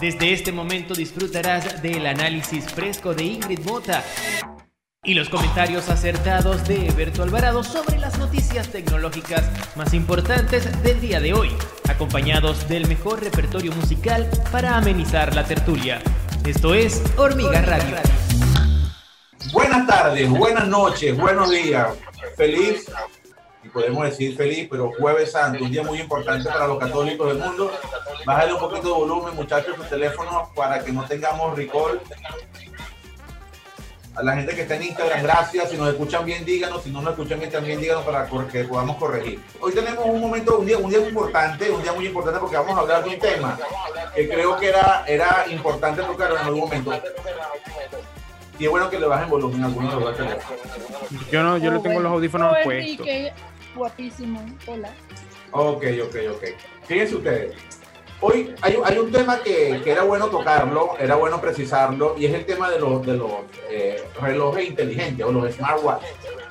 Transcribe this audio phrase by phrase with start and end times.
[0.00, 4.02] Desde este momento disfrutarás del análisis fresco de Ingrid Mota
[5.02, 11.20] y los comentarios acertados de Eberto Alvarado sobre las noticias tecnológicas más importantes del día
[11.20, 11.50] de hoy,
[11.88, 16.02] acompañados del mejor repertorio musical para amenizar la tertulia.
[16.46, 17.96] Esto es Hormiga Radio.
[19.52, 21.88] Buenas tardes, buenas noches, buenos días.
[22.36, 22.86] Feliz,
[23.62, 27.38] y podemos decir feliz, pero Jueves Santo, un día muy importante para los católicos del
[27.38, 27.70] mundo.
[28.24, 32.00] Bájale un poquito de volumen, muchachos, su teléfono para que no tengamos recall
[34.16, 35.70] a la gente que está en Instagram, gracias.
[35.70, 36.82] Si nos escuchan bien, díganos.
[36.82, 39.40] Si no nos escuchan bien, también díganos para que podamos corregir.
[39.60, 42.56] Hoy tenemos un momento, un día, un día muy importante, un día muy importante porque
[42.56, 43.58] vamos a hablar de un tema
[44.14, 46.92] que creo que era, era importante tocar en algún momento.
[48.58, 50.60] Y es bueno que le bajen volumen a algunos de los teléfonos.
[51.30, 53.06] Yo no, yo le tengo los audífonos puestos.
[53.74, 54.44] Guapísimo.
[54.66, 54.94] Hola.
[55.52, 56.44] Ok, ok, ok.
[56.86, 57.79] Fíjense ustedes.
[58.22, 62.34] Hoy hay, hay un tema que, que, era bueno tocarlo, era bueno precisarlo, y es
[62.34, 63.30] el tema de los, de los
[63.70, 66.10] eh, relojes inteligentes o los smartwatches.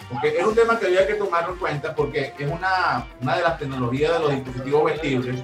[0.09, 3.43] Porque es un tema que había que tomarlo en cuenta porque es una, una de
[3.43, 5.43] las tecnologías de los dispositivos vestibles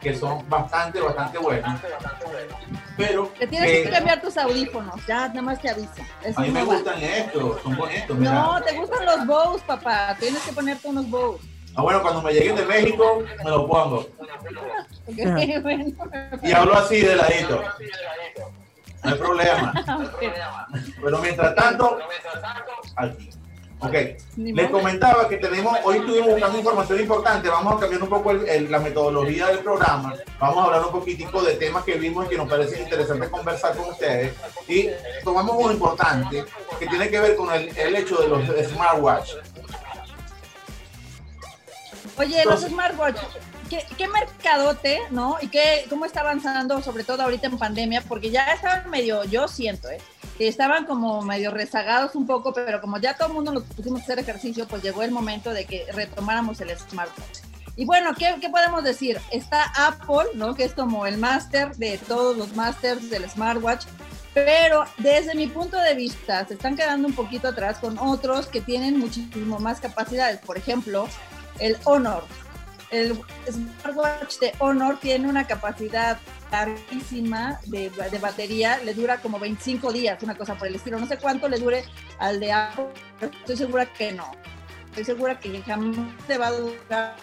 [0.00, 1.80] que son bastante, bastante buenas.
[2.96, 3.30] Pero.
[3.38, 6.02] Te tienes que, cambiar tus audífonos, ya nada más te aviso.
[6.34, 8.18] a mí me gustan estos, son bonitos.
[8.18, 10.16] No, te gustan los bows, papá.
[10.18, 11.40] Tienes que ponerte unos bows.
[11.76, 14.06] Ah, bueno, cuando me lleguen de México, me los pongo.
[16.42, 17.62] Y hablo así de ladito.
[19.04, 19.72] No hay problema.
[21.02, 21.98] Pero mientras tanto,
[22.96, 23.30] aquí.
[23.78, 23.94] Ok,
[24.36, 28.78] les comentaba que tenemos, hoy estuvimos buscando información importante, vamos a cambiar un poco la
[28.78, 32.48] metodología del programa, vamos a hablar un poquitico de temas que vimos y que nos
[32.48, 34.32] parece interesante conversar con ustedes
[34.66, 34.88] y
[35.22, 36.42] tomamos uno importante
[36.78, 39.34] que tiene que ver con el, el hecho de los smartwatch.
[42.18, 43.18] Oye, los smartwatch,
[43.68, 45.36] ¿qué, ¿qué, mercadote, no?
[45.42, 48.02] ¿Y qué, cómo está avanzando, sobre todo ahorita en pandemia?
[48.08, 49.98] Porque ya estaban medio, yo siento, ¿eh?
[50.38, 54.00] Que estaban como medio rezagados un poco, pero como ya todo el mundo nos pusimos
[54.00, 57.40] a hacer ejercicio, pues llegó el momento de que retomáramos el smartwatch.
[57.76, 59.20] Y bueno, ¿qué, ¿qué, podemos decir?
[59.30, 60.54] Está Apple, ¿no?
[60.54, 63.84] Que es como el máster de todos los másters del smartwatch.
[64.32, 68.60] Pero desde mi punto de vista, se están quedando un poquito atrás con otros que
[68.60, 70.40] tienen muchísimo más capacidades.
[70.40, 71.08] Por ejemplo,
[71.58, 72.24] el Honor.
[72.90, 76.18] El smartwatch de Honor tiene una capacidad
[76.50, 80.98] larguísima de, de, batería, le dura como 25 días, una cosa por el estilo.
[80.98, 81.84] No sé cuánto le dure
[82.18, 82.86] al de Apple,
[83.18, 84.30] pero estoy segura que no.
[84.90, 87.16] Estoy segura que jamás te va a durar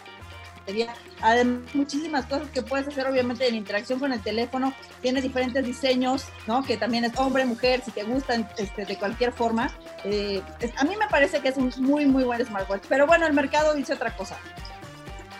[0.59, 0.93] batería.
[1.23, 4.73] Además, muchísimas cosas que puedes hacer, obviamente, en interacción con el teléfono.
[5.01, 6.63] Tiene diferentes diseños, ¿no?
[6.63, 9.71] Que también es hombre, mujer, si te gustan este, de cualquier forma.
[10.03, 10.41] Eh,
[10.75, 12.83] a mí me parece que es un muy, muy buen smartwatch.
[12.89, 14.37] Pero bueno, el mercado dice otra cosa.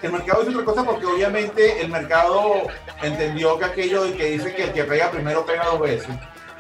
[0.01, 2.63] El mercado dice otra cosa porque obviamente el mercado
[3.01, 6.15] entendió que aquello de que dice que el que pega primero pega dos veces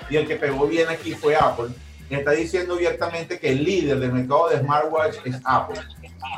[0.09, 1.69] y el que pegó bien aquí fue Apple.
[2.09, 5.79] Y está diciendo abiertamente que el líder del mercado de smartwatch es Apple.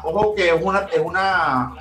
[0.04, 1.74] Ojo que es una, es una,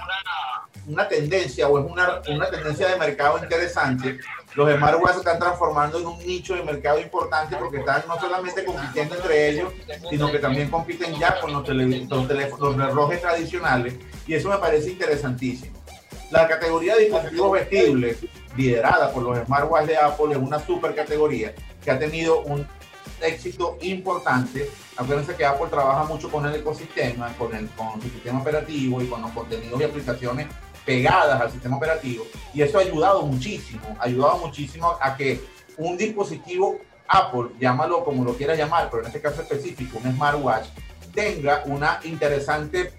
[0.87, 4.19] una tendencia o es una, una tendencia de mercado interesante.
[4.55, 8.65] Los smartwatches se están transformando en un nicho de mercado importante porque están no solamente
[8.65, 9.73] compitiendo entre ellos,
[10.09, 13.95] sino que también compiten ya con los, los, teléfonos, los relojes tradicionales.
[14.27, 15.73] Y eso me parece interesantísimo.
[16.31, 18.19] La categoría de dispositivos vestibles,
[18.57, 22.67] liderada por los smartwatches de Apple, es una super categoría que ha tenido un
[23.21, 24.71] éxito importante.
[24.97, 29.07] Acuérdense que Apple trabaja mucho con el ecosistema, con, el, con su sistema operativo y
[29.07, 30.47] con los contenidos y aplicaciones
[30.85, 32.25] pegadas al sistema operativo.
[32.53, 35.41] Y eso ha ayudado muchísimo, ha ayudado muchísimo a que
[35.77, 36.79] un dispositivo
[37.09, 40.69] Apple, llámalo como lo quieras llamar, pero en este caso específico, un smartwatch,
[41.15, 42.93] tenga una interesante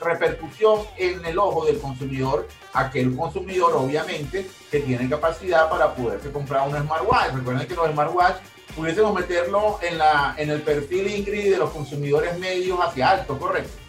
[0.00, 6.68] repercusión en el ojo del consumidor, aquel consumidor obviamente que tiene capacidad para poderse comprar
[6.68, 7.34] un smartwatch.
[7.34, 8.36] Recuerden que los smartwatch
[8.76, 13.85] pudiésemos meterlo en, la, en el perfil Ingrid de los consumidores medios hacia alto, ¿correcto?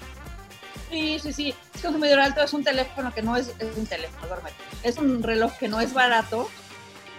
[0.89, 1.55] Sí, sí, sí.
[1.73, 4.35] Es consumidor alto es un teléfono que no es, es un teléfono,
[4.83, 6.49] es un reloj que no es barato,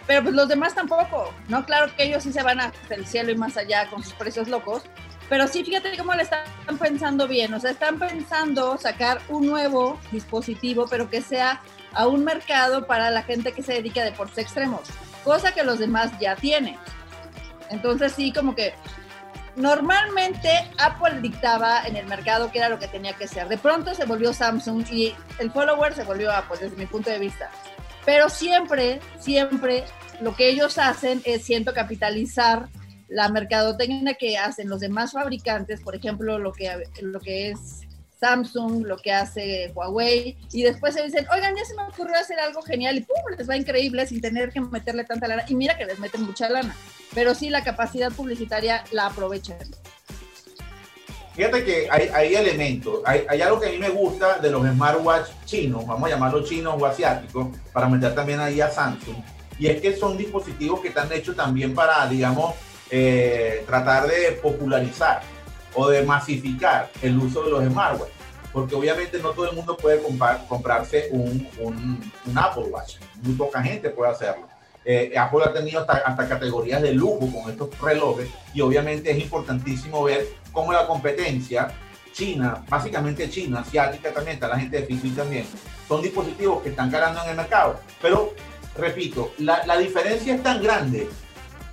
[0.06, 1.64] pero pues los demás tampoco, ¿no?
[1.66, 4.48] Claro que ellos sí se van hasta el cielo y más allá con sus precios
[4.48, 4.82] locos,
[5.28, 6.46] pero sí, fíjate cómo le están
[6.80, 11.60] pensando bien, o sea, están pensando sacar un nuevo dispositivo, pero que sea
[11.92, 14.80] a un mercado para la gente que se dedica a deportes extremos,
[15.24, 16.76] cosa que los demás ya tienen.
[17.70, 18.72] Entonces sí, como que
[19.58, 23.48] normalmente Apple dictaba en el mercado qué era lo que tenía que ser.
[23.48, 27.18] De pronto se volvió Samsung y el follower se volvió Apple desde mi punto de
[27.18, 27.50] vista.
[28.04, 29.84] Pero siempre, siempre
[30.20, 32.68] lo que ellos hacen es, siento, capitalizar
[33.08, 37.87] la mercadotecnia que hacen los demás fabricantes, por ejemplo, lo que, lo que es
[38.20, 42.38] Samsung, lo que hace Huawei, y después se dicen, oigan, ya se me ocurrió hacer
[42.40, 43.16] algo genial y ¡pum!
[43.36, 45.44] les va increíble sin tener que meterle tanta lana.
[45.48, 46.74] Y mira que les meten mucha lana,
[47.14, 49.58] pero sí la capacidad publicitaria la aprovechan.
[51.34, 55.28] Fíjate que hay, elementos, hay, hay, algo que a mí me gusta de los smartwatch
[55.44, 59.14] chinos, vamos a llamarlos chinos o asiáticos, para meter también ahí a Samsung,
[59.56, 62.56] y es que son dispositivos que están hechos también para, digamos,
[62.90, 65.20] eh, tratar de popularizar
[65.74, 68.14] o de masificar el uso de los smartwatches,
[68.52, 73.62] porque obviamente no todo el mundo puede comprar, comprarse un, un, Apple Watch, muy poca
[73.62, 74.46] gente puede hacerlo.
[74.84, 79.18] Eh, Apple ha tenido hasta, hasta, categorías de lujo con estos relojes y obviamente es
[79.18, 81.68] importantísimo ver cómo la competencia
[82.12, 85.46] china, básicamente china, asiática también, está la gente de Fiji también,
[85.86, 87.80] son dispositivos que están calando en el mercado.
[88.00, 88.34] Pero,
[88.76, 91.08] repito, la, la diferencia es tan grande,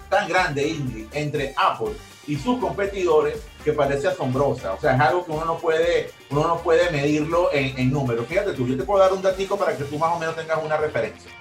[0.09, 1.94] tan grande, Ingrid, entre Apple
[2.27, 4.74] y sus competidores que parece asombrosa.
[4.74, 8.27] O sea, es algo que uno no puede, uno no puede medirlo en, en números.
[8.27, 10.63] Fíjate tú, yo te puedo dar un datico para que tú más o menos tengas
[10.63, 11.31] una referencia.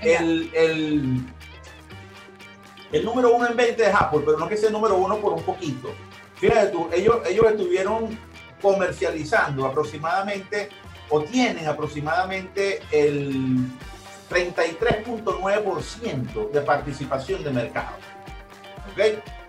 [0.00, 1.26] El, el,
[2.92, 5.34] el, número uno en venta es Apple, pero no que sea el número uno por
[5.34, 5.90] un poquito.
[6.36, 8.18] Fíjate tú, ellos, ellos estuvieron
[8.62, 10.70] comercializando aproximadamente
[11.10, 13.66] o tienen aproximadamente el
[14.30, 17.96] 33.9% de participación de mercado.
[18.92, 19.00] ¿Ok?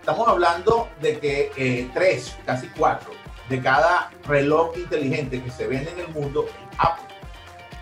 [0.02, 3.12] Estamos hablando de que eh, tres, casi cuatro,
[3.48, 6.46] de cada reloj inteligente que se vende en el mundo,
[6.76, 7.14] Apple.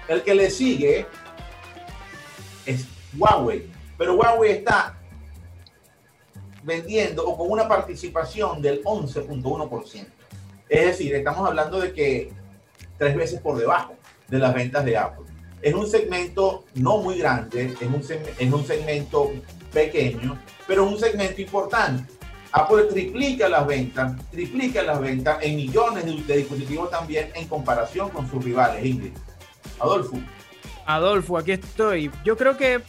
[0.06, 1.06] El que le sigue
[2.66, 2.84] es
[3.16, 4.98] Huawei, pero Huawei está
[6.62, 10.06] vendiendo o con una participación del 11.1%.
[10.68, 12.34] Es decir, estamos hablando de que
[12.98, 13.94] tres veces por debajo
[14.28, 15.24] de las ventas de Apple.
[15.62, 18.02] Es un segmento no muy grande, es un,
[18.38, 19.30] es un segmento
[19.72, 20.38] pequeño,
[20.70, 22.12] pero es un segmento importante.
[22.52, 28.30] Apple triplica las ventas, triplica las ventas en millones de, dispositivos también en comparación con
[28.30, 29.10] sus rivales.
[29.80, 30.16] Adolfo.
[30.86, 32.08] Adolfo, aquí estoy.
[32.24, 32.82] Yo creo que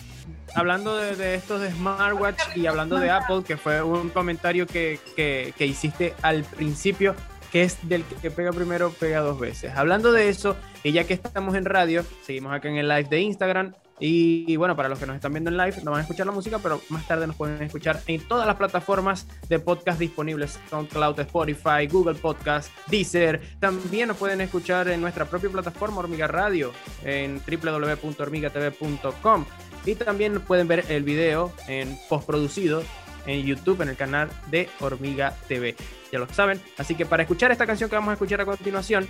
[0.53, 4.99] hablando de, de, estos de smartwatch y hablando de Apple, que fue un comentario que,
[5.15, 7.15] que, que, hiciste al principio,
[7.51, 9.73] que es del que pega primero, pega dos veces.
[9.75, 13.21] Hablando de eso, y ya que estamos en radio, seguimos acá en el live de
[13.21, 13.73] Instagram.
[14.03, 16.31] Y, bueno, para los que nos están viendo en live, no van a escuchar la
[16.31, 21.19] música, pero más tarde nos pueden escuchar en todas las plataformas de podcast disponibles: SoundCloud,
[21.19, 23.39] Spotify, Google Podcast, Deezer.
[23.59, 26.71] También nos pueden escuchar en nuestra propia plataforma Hormiga Radio,
[27.05, 29.45] en www.hormigatv.com.
[29.85, 32.81] Y también pueden ver el video en postproducido
[33.27, 35.75] en YouTube en el canal de Hormiga TV.
[36.11, 36.61] Ya lo saben.
[36.77, 39.07] Así que para escuchar esta canción que vamos a escuchar a continuación,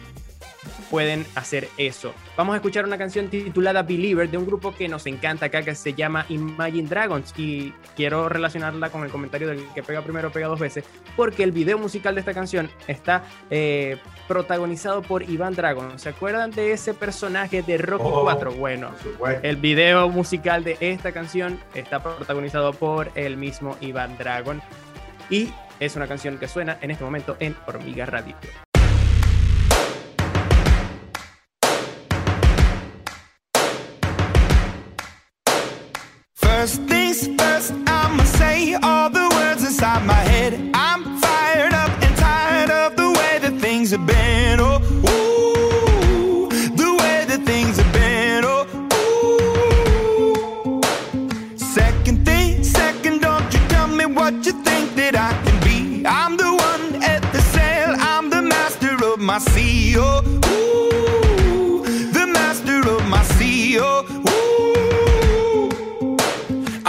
[0.92, 2.13] pueden hacer eso.
[2.36, 5.74] Vamos a escuchar una canción titulada Believer de un grupo que nos encanta acá que
[5.74, 10.48] se llama Imagine Dragons y quiero relacionarla con el comentario del que pega primero pega
[10.48, 10.83] dos veces
[11.15, 15.98] porque el video musical de esta canción está eh, protagonizado por Iván Dragon.
[15.98, 18.51] ¿Se acuerdan de ese personaje de Rocky oh, 4?
[18.53, 18.92] Bueno,
[19.44, 24.62] el video musical de esta canción está protagonizado por el mismo Iván Dragon
[25.30, 25.51] y
[25.81, 28.36] es una canción que suena en este momento en Hormiga Radio.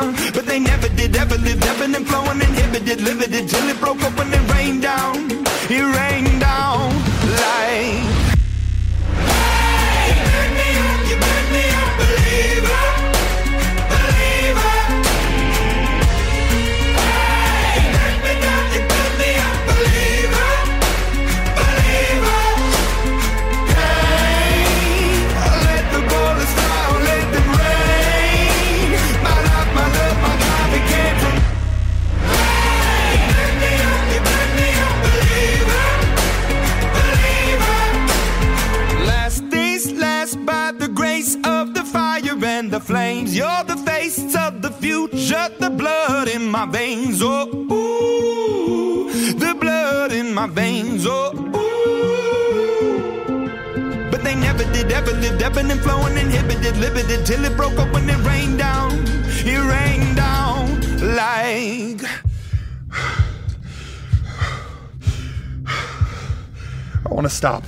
[0.00, 0.14] Drown.
[0.32, 4.19] But they never did, ever lived, ebbing and flowing, inhibited, limited, till it broke up
[46.60, 47.22] my veins.
[47.22, 51.06] Oh, ooh, the blood in my veins.
[51.08, 52.90] Oh, ooh.
[54.10, 57.90] But they never did, ever lived, ebbing and flowing, inhibited, limited, till it broke up
[57.94, 58.92] when it rained down.
[59.42, 60.80] It rained down
[61.16, 62.04] like.
[67.06, 67.64] I want to stop.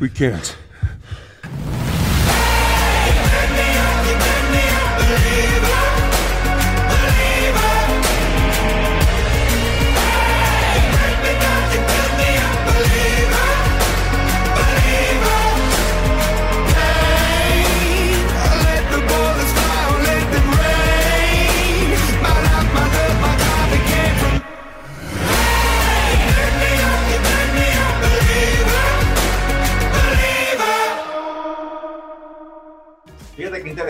[0.00, 0.56] We can't.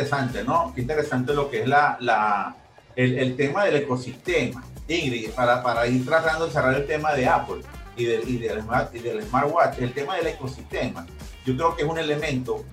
[0.09, 0.73] Interesante, ¿no?
[0.75, 2.55] Qué interesante lo que es la, la,
[2.97, 4.65] el, el tema del ecosistema.
[4.89, 7.61] Ingrid, para, para ir tratando de cerrar el tema de Apple
[7.97, 11.07] y, del- y del, y del smartwatch, el tema del ecosistema,
[11.45, 12.65] yo creo que es un elemento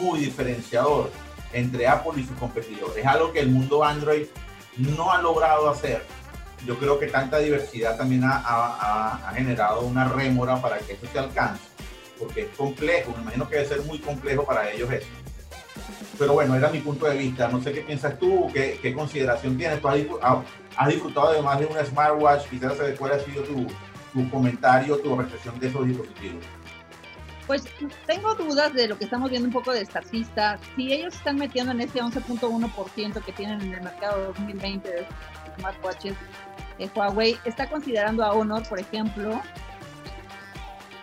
[0.00, 1.10] muy diferenciador
[1.52, 2.96] entre Apple y sus competidores.
[2.98, 4.26] Es algo que el mundo Android
[4.76, 6.04] no ha logrado hacer.
[6.64, 11.06] Yo creo que tanta diversidad también ha, ha- ha- generado una rémora para que eso
[11.12, 11.62] se alcance,
[12.20, 15.06] porque es complejo, me imagino que debe ser muy complejo para ellos eso.
[16.18, 17.48] Pero bueno, era mi punto de vista.
[17.48, 19.80] No sé qué piensas tú, qué, qué consideración tienes.
[19.80, 20.42] Tú has, disfr- ah,
[20.76, 23.66] has disfrutado además de una smartwatch, quizás cuál ha sido tu,
[24.12, 26.44] tu comentario, tu reflexión de esos dispositivos.
[27.46, 27.64] Pues
[28.06, 30.58] tengo dudas de lo que estamos viendo un poco de estatista.
[30.76, 35.06] Si ellos están metiendo en ese 11.1% que tienen en el mercado 2020 de
[35.58, 36.14] smartwatches,
[36.78, 39.40] eh, Huawei está considerando a Honor, por ejemplo.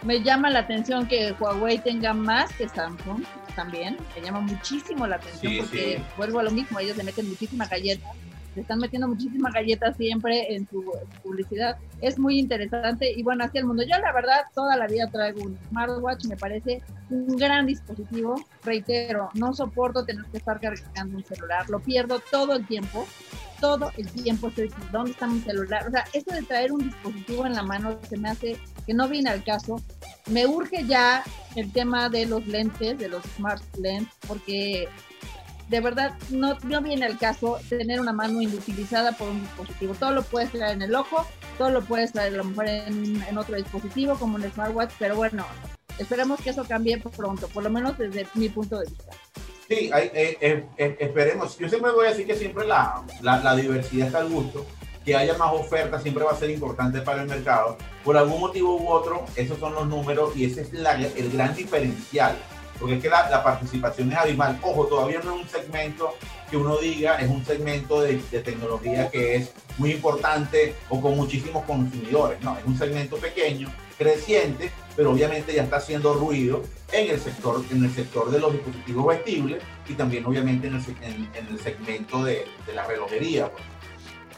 [0.03, 3.23] Me llama la atención que Huawei tenga más que Samsung
[3.55, 3.97] también.
[4.15, 6.03] Me llama muchísimo la atención Sí, porque sí.
[6.17, 8.09] vuelvo a lo mismo, ellos le meten muchísima galleta.
[8.55, 10.85] Le están metiendo muchísimas galletas siempre en su
[11.23, 11.77] publicidad.
[11.99, 13.83] Es muy interesante y bueno, así el mundo.
[13.83, 18.35] Yo la verdad toda la vida traigo un smartwatch, me parece un gran dispositivo.
[18.63, 23.05] Reitero, no soporto tener que estar cargando un celular, lo pierdo todo el tiempo.
[23.59, 25.87] Todo el tiempo estoy diciendo, ¿dónde está mi celular?
[25.87, 29.07] O sea, esto de traer un dispositivo en la mano se me hace que no
[29.07, 29.81] viene al caso.
[30.27, 31.23] Me urge ya
[31.55, 34.87] el tema de los lentes, de los smart lens, porque
[35.69, 39.93] de verdad no, no viene al caso tener una mano inutilizada por un dispositivo.
[39.95, 41.25] Todo lo puedes traer en el ojo,
[41.57, 45.15] todo lo puedes traer a lo mejor en, en otro dispositivo como un smartwatch, pero
[45.15, 45.45] bueno,
[45.97, 49.11] esperemos que eso cambie pronto, por lo menos desde mi punto de vista.
[49.67, 51.57] Sí, hay- eh, eh, eh, esperemos.
[51.57, 54.63] Yo siempre voy a decir que siempre la, la, la diversidad está al gusto.
[55.05, 57.77] Que haya más ofertas siempre va a ser importante para el mercado.
[58.03, 61.55] Por algún motivo u otro, esos son los números y ese es la- el gran
[61.55, 62.35] diferencial.
[62.79, 64.59] Porque es que la, participación es abismal.
[64.61, 66.13] Ojo, todavía no es un segmento
[66.49, 71.63] que uno diga, es un segmento de, tecnología que es muy importante o con muchísimos
[71.65, 72.41] consumidores.
[72.41, 77.63] No, es un segmento pequeño, creciente, pero obviamente ya está haciendo ruido en el sector,
[77.71, 81.47] en el sector de los dispositivos vestibles y también obviamente en el, se- en- en
[81.47, 83.49] el segmento de, de la relojería.
[83.51, 83.63] pues.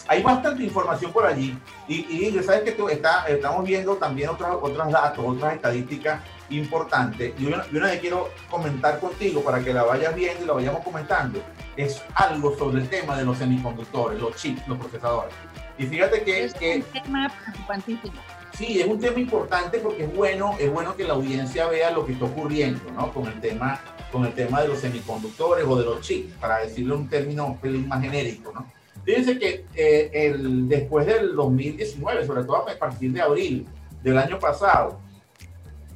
[0.08, 4.58] Hay bastante información por allí y, y sabes que tú está, estamos viendo también otros,
[4.62, 9.74] otros datos, otras estadísticas importantes y una, y una que quiero comentar contigo para que
[9.74, 11.42] la vayas viendo y la vayamos comentando
[11.76, 15.34] es algo sobre el tema de los semiconductores, los chips, los procesadores.
[15.78, 18.14] Y fíjate que, Es que un tema preocupantísimo.
[18.54, 22.06] Sí, es un tema importante porque es bueno, es bueno que la audiencia vea lo
[22.06, 23.14] que está ocurriendo, ¿no?
[23.14, 23.80] Con el tema,
[24.12, 27.46] con el tema de los semiconductores o de los chips, para decirlo en un término
[27.46, 28.66] un pelín más genérico, ¿no?
[29.08, 33.66] Fíjense que eh, el, después del 2019, sobre todo a partir de abril
[34.04, 35.00] del año pasado,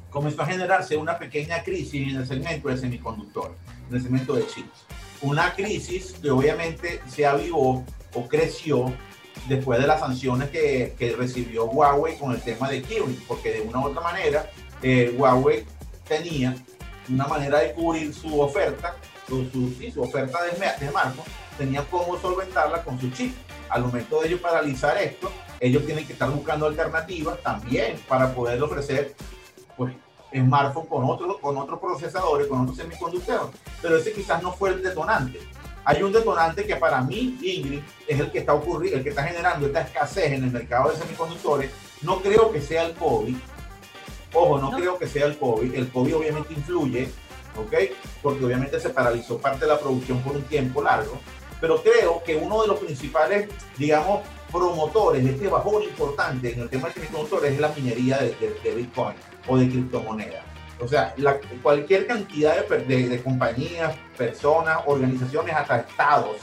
[0.08, 3.58] comenzó a generarse una pequeña crisis en el segmento de semiconductores,
[3.90, 4.86] en el segmento de chips.
[5.20, 8.90] Una crisis que obviamente se avivó o creció
[9.46, 13.60] después de las sanciones que, que recibió Huawei con el tema de Kirin, porque de
[13.60, 14.50] una u otra manera
[14.82, 15.66] eh, Huawei
[16.08, 16.56] tenía
[17.10, 18.96] una manera de cubrir su oferta
[19.28, 20.92] su, su, sí, su oferta de, de
[21.58, 23.34] tenían cómo solventarla con su chip.
[23.68, 28.62] Al momento de ellos paralizar esto, ellos tienen que estar buscando alternativas también para poder
[28.62, 29.14] ofrecer
[29.76, 29.94] pues,
[30.34, 33.54] smartphone con otros con otros procesadores, con otros semiconductores.
[33.80, 35.40] Pero ese quizás no fue el detonante.
[35.84, 39.24] Hay un detonante que para mí, Ingrid, es el que está ocurriendo, el que está
[39.24, 41.70] generando esta escasez en el mercado de semiconductores.
[42.02, 43.36] No creo que sea el COVID.
[44.34, 44.76] Ojo, no, no.
[44.76, 45.74] creo que sea el COVID.
[45.74, 47.10] El COVID obviamente influye,
[47.56, 47.74] ¿ok?
[48.22, 51.20] Porque obviamente se paralizó parte de la producción por un tiempo largo.
[51.62, 56.68] Pero creo que uno de los principales, digamos, promotores de este bajón importante en el
[56.68, 59.14] tema de semiconductores es la minería de, Bitcoin
[59.46, 60.42] o de criptomonedas.
[60.80, 61.14] O sea,
[61.62, 66.38] cualquier cantidad de, compañías, personas, organizaciones, hasta estados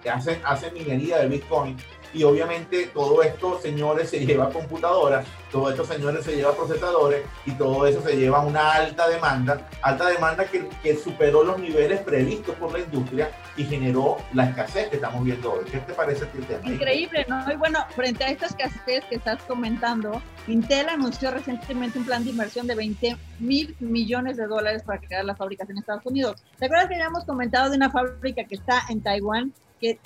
[0.00, 1.76] que hacen minería de Bitcoin.
[2.14, 6.56] Y obviamente todo esto, señores, se lleva a computadoras, todo esto, señores, se lleva a
[6.56, 11.42] procesadores y todo eso se lleva a una alta demanda, alta demanda que, que superó
[11.42, 15.64] los niveles previstos por la industria y generó la escasez que estamos viendo hoy.
[15.70, 16.72] ¿Qué te parece este tema?
[16.72, 17.52] Increíble, ¿no?
[17.52, 22.30] Y bueno, frente a esta escasez que estás comentando, Intel anunció recientemente un plan de
[22.30, 26.42] inversión de 20 mil millones de dólares para crear la fábrica en Estados Unidos.
[26.58, 29.98] ¿Te acuerdas que habíamos comentado de una fábrica que está en Taiwán que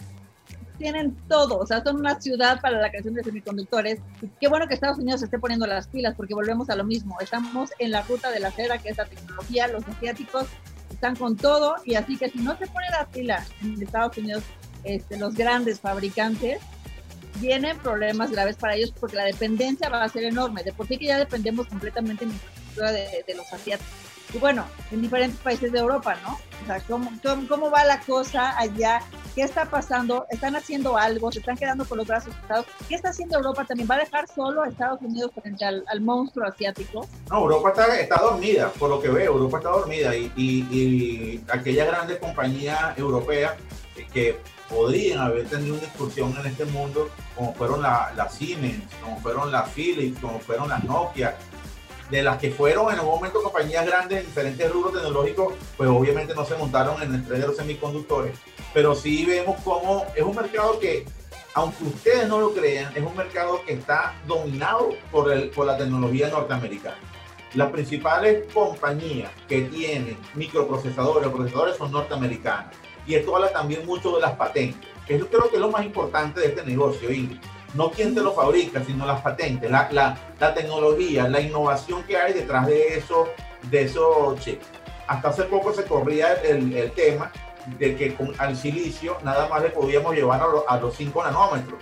[0.79, 4.01] tienen todo, o sea, son una ciudad para la creación de semiconductores.
[4.41, 7.19] Qué bueno que Estados Unidos se esté poniendo las pilas, porque volvemos a lo mismo.
[7.21, 9.69] Estamos en la ruta de la cera, que es la tecnología.
[9.69, 10.47] Los asiáticos
[10.91, 14.43] están con todo, y así que si no se pone la pila en Estados Unidos,
[14.85, 16.61] este, los grandes fabricantes,
[17.41, 20.63] vienen problemas graves para ellos porque la dependencia va a ser enorme.
[20.63, 25.39] De por sí que ya dependemos completamente de, de los asiáticos y bueno, en diferentes
[25.41, 26.39] países de Europa, ¿no?
[26.63, 29.01] O sea, ¿cómo, ¿cómo, cómo, va la cosa allá?
[29.35, 30.27] ¿Qué está pasando?
[30.31, 31.33] ¿Están haciendo algo?
[31.33, 32.67] ¿Se están quedando con los brazos cruzados?
[32.89, 33.89] ¿Qué está haciendo Europa también?
[33.91, 37.07] ¿Va a dejar solo a Estados Unidos frente al, monstruo asiático?
[37.31, 41.45] No, Europa está, está, dormida, por lo que veo, Europa está dormida y, y, y
[41.51, 43.55] aquellas grandes compañías europeas
[44.13, 49.19] que podrían haber tenido una excursión en este mundo, como fueron la, la Siemens, como
[49.21, 51.37] fueron las Philips, como fueron las Nokia,
[52.11, 56.35] de las que fueron en un momento compañías grandes en diferentes rubros tecnológicos, pues obviamente
[56.35, 58.39] no se montaron en el tren de los semiconductores,
[58.73, 61.05] pero sí vemos cómo es un mercado que,
[61.55, 65.77] aunque ustedes no lo crean, es un mercado que está dominado por, el, por la
[65.77, 66.99] tecnología norteamericana.
[67.55, 72.75] Las principales compañías que tienen microprocesadores o procesadores son norteamericanas.
[73.07, 74.87] Y esto habla también mucho de las patentes.
[75.09, 77.41] Eso creo que es lo más importante de este negocio, Ingrid
[77.75, 82.17] no quién te lo fabrica, sino las patentes, la, la, la, tecnología, la innovación que
[82.17, 83.29] hay detrás de eso,
[83.71, 84.67] de esos chips.
[85.07, 87.31] Hasta hace poco se corría el, el tema
[87.79, 91.25] de que con, al silicio nada más le podíamos llevar a, lo, a los 5
[91.25, 91.79] nanómetros.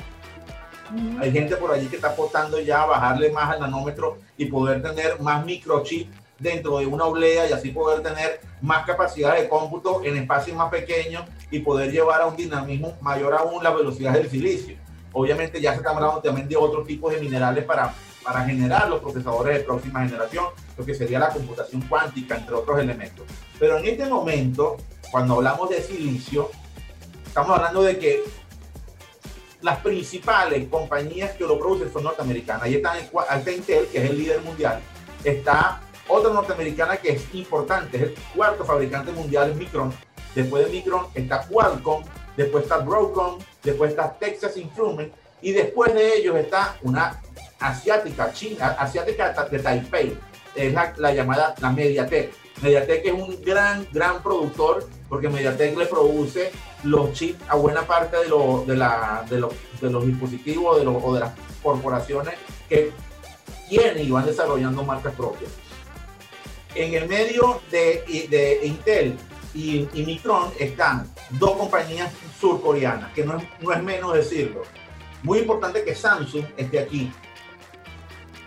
[0.93, 1.23] Uh -huh.
[1.23, 4.83] Hay gente por allí que está apostando ya a bajarle más al nanómetro y poder
[4.83, 10.03] tener más microchip dentro de una oblea y así poder tener más capacidad de cómputo
[10.05, 14.29] en espacios más pequeños y poder llevar a un dinamismo mayor aún la velocidad del
[14.29, 14.77] silicio
[15.17, 19.01] obviamente ya se está hablando también de otros tipos de minerales para, para generar los
[19.01, 20.45] procesadores de próxima generación,
[20.77, 23.27] lo que sería la computación cuántica, entre otros elementos.
[23.59, 24.77] Pero en este momento,
[25.11, 26.51] cuando hablamos de silicio,
[27.27, 28.25] estamos hablando de que
[29.63, 32.65] las principales compañías que lo producen son norteamericanas.
[32.65, 34.81] Ahí está, está Intel, que es el líder mundial.
[35.25, 39.95] Está otra norteamericana que es importante, es el cuarto fabricante mundial, es Micron.
[40.35, 42.05] Después de Micron está Qualcomm,
[42.37, 47.21] después está Broadcom, después está Texas Instruments y después de ellos está una
[47.61, 50.17] asiática, china, asiática de Taipei,
[50.55, 52.33] es la, la, llamada la Mediatek.
[52.63, 56.51] Mediatek es un gran, gran productor porque Mediatek le produce
[56.85, 60.85] los chips a buena parte de, lo, de, la, de, lo, de los dispositivos de
[60.85, 62.35] lo, o de las corporaciones
[62.69, 62.93] que
[63.69, 65.51] tienen y van desarrollando marcas propias.
[66.75, 69.17] En el medio de, de Intel
[69.57, 74.63] y, Micron están dos compañías surcoreanas, que no es, no es menos decirlo.
[75.23, 77.11] Muy importante que Samsung esté aquí.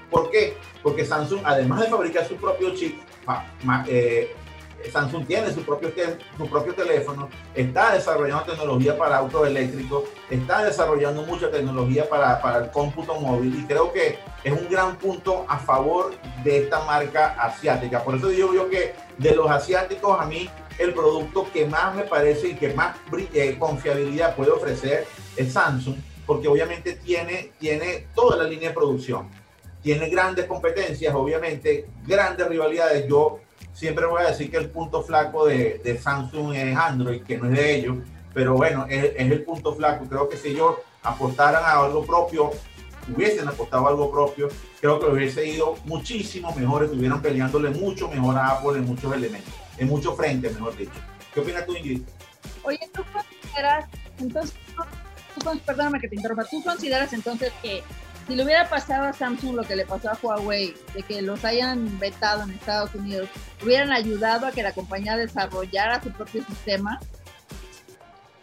[0.10, 0.56] ¿Por qué?
[0.84, 3.00] Porque Samsung, además de fabricar su propio chip,
[3.88, 4.36] eh,
[4.92, 5.92] Samsung tiene su propio,
[6.38, 12.60] su propio teléfono, está desarrollando tecnología para autos eléctricos, está desarrollando mucha tecnología para, para
[12.60, 17.36] el cómputo móvil y creo que es un gran punto a favor de esta marca
[17.40, 18.04] asiática.
[18.04, 22.04] Por eso digo yo que de los asiáticos a mí el producto que más me
[22.04, 22.96] parece y que más
[23.34, 29.30] eh, confiabilidad puede ofrecer es Samsung, porque obviamente tiene, tiene toda la línea de producción.
[29.84, 33.08] Tiene grandes competencias, obviamente, grandes rivalidades.
[33.08, 33.40] Yo
[33.74, 37.48] siempre voy a decir que el punto flaco de, de Samsung es Android, que no
[37.48, 37.98] es de ellos,
[38.34, 40.06] pero bueno, es, es, el punto flaco.
[40.08, 42.52] Creo que si ellos apostaran a algo propio,
[43.14, 44.48] hubiesen apostado a algo propio,
[44.80, 49.54] creo que hubiese ido muchísimo mejor, estuvieran peleándole mucho mejor a Apple en muchos elementos
[49.80, 50.92] en muchos frentes, mejor dicho.
[51.34, 52.02] ¿Qué opinas tú, Ingrid?
[52.64, 53.86] Oye, ¿tú consideras,
[54.20, 54.56] entonces,
[55.40, 57.84] tú, perdóname que te interrumpa, ¿tú consideras entonces que
[58.28, 61.44] si le hubiera pasado a Samsung lo que le pasó a Huawei, de que los
[61.46, 63.28] hayan vetado en Estados Unidos,
[63.64, 67.00] hubieran ayudado a que la compañía desarrollara su propio sistema?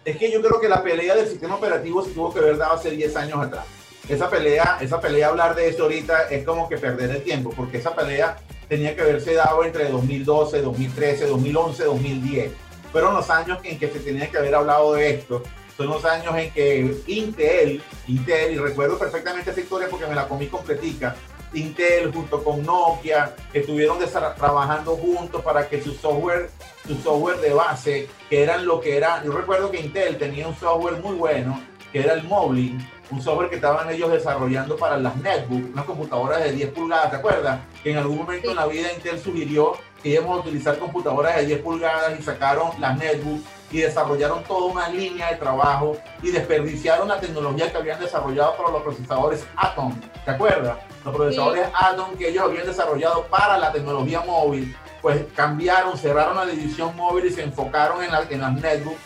[0.05, 2.75] Es que yo creo que la pelea del sistema operativo se tuvo que haber dado
[2.75, 3.66] hace 10 años atrás.
[4.09, 7.79] Esa pelea, esa pelea, hablar de eso ahorita es como que perder el tiempo, porque
[7.79, 8.37] esa pelea
[8.69, 12.53] tenía que haberse dado entre 2012, 2013, 2011, 2010.
[12.93, 15.43] Fueron los años en que se tenía que haber hablado de esto.
[15.77, 20.27] Son los años en que Intel, Intel, y recuerdo perfectamente esa historia porque me la
[20.27, 21.15] comí completica,
[21.53, 26.51] Intel junto con Nokia estuvieron trabajando juntos para que su software,
[26.87, 30.57] su software de base, que eran lo que era, yo recuerdo que Intel tenía un
[30.57, 32.79] software muy bueno, que era el Moblin,
[33.11, 37.16] un software que estaban ellos desarrollando para las netbooks, unas computadoras de 10 pulgadas, ¿te
[37.16, 37.61] acuerdas?
[37.83, 41.47] Que en algún momento en la vida Intel sugirió que íbamos a utilizar computadoras de
[41.47, 47.09] 10 pulgadas y sacaron las netbooks y desarrollaron toda una línea de trabajo y desperdiciaron
[47.09, 49.92] la tecnología que habían desarrollado para los procesadores Atom,
[50.25, 50.77] ¿te acuerdas?
[51.05, 56.47] Los procesadores Atom que ellos habían desarrollado para la tecnología móvil, pues cambiaron, cerraron la
[56.47, 59.01] división móvil y se enfocaron en, la- en las netbooks.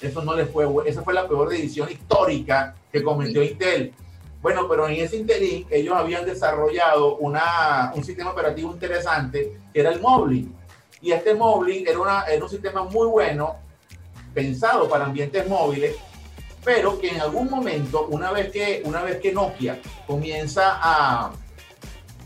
[0.00, 3.92] Eso no les fue, esa fue la peor decisión histórica que cometió Intel.
[4.42, 9.90] Bueno, pero en ese interín ellos habían desarrollado una, un sistema operativo interesante que era
[9.90, 10.54] el Moblin.
[11.02, 13.56] Y este Moblin era, una, era un sistema muy bueno,
[14.32, 15.96] pensado para ambientes móviles,
[16.64, 21.32] pero que en algún momento, una vez que, una vez que Nokia comienza a,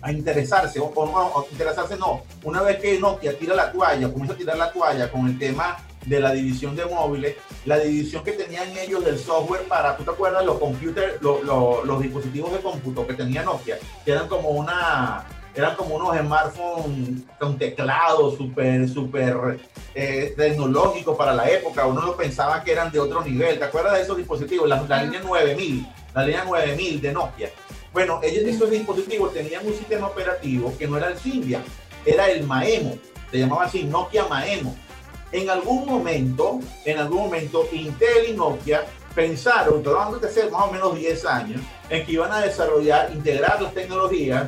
[0.03, 4.35] a interesarse, o, o o interesarse no, una vez que Nokia tira la toalla, comienza
[4.35, 8.33] a tirar la toalla con el tema de la división de móviles, la división que
[8.33, 10.45] tenían ellos del software para, ¿tú te acuerdas?
[10.45, 15.25] Los computers, lo- lo- los dispositivos de cómputo que tenía Nokia, que eran como una,
[15.55, 19.59] eran como unos smartphones con teclado súper, súper
[19.95, 23.95] eh, tecnológicos para la época, uno lo pensaba que eran de otro nivel, ¿te acuerdas
[23.95, 24.69] de esos dispositivos?
[24.69, 27.51] La, la línea 9000, la línea 9000 de Nokia.
[27.93, 31.63] Bueno, ellos, esos dispositivos tenían un sistema operativo que no era el Symbian,
[32.05, 32.99] era el Maemo,
[33.31, 34.77] se llamaba así, Nokia Maemo.
[35.35, 38.85] En algún momento, en algún momento, Intel y Nokia
[39.17, 43.61] pensaron, tratando de hacer más o menos 10 años, en que iban a desarrollar, integrar
[43.61, 44.47] las tecnologías,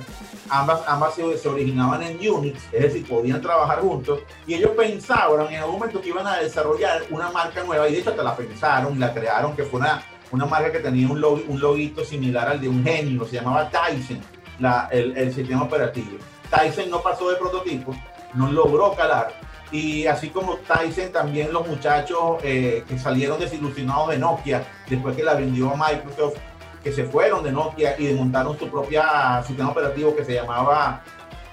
[0.48, 5.56] ambas, ambas se, originaban en Unix, es decir, podían trabajar juntos, y ellos pensaban en
[5.56, 9.00] algún momento que iban a desarrollar una marca nueva, y de hecho hasta la pensaron,
[9.00, 12.68] la crearon, que fue una, una marca que tenía un, log, un similar al de
[12.68, 14.20] un genio, se llamaba Tyson,
[14.60, 16.16] la, el, el sistema operativo.
[16.48, 17.92] Tyson no pasó de prototipo,
[18.34, 24.18] no logró calar, y así como Tyson, también los muchachos eh, que salieron desilusionados de
[24.18, 26.36] Nokia después que la vendió a Microsoft,
[26.82, 31.02] que se fueron de Nokia y montaron su propia sistema operativo que se llamaba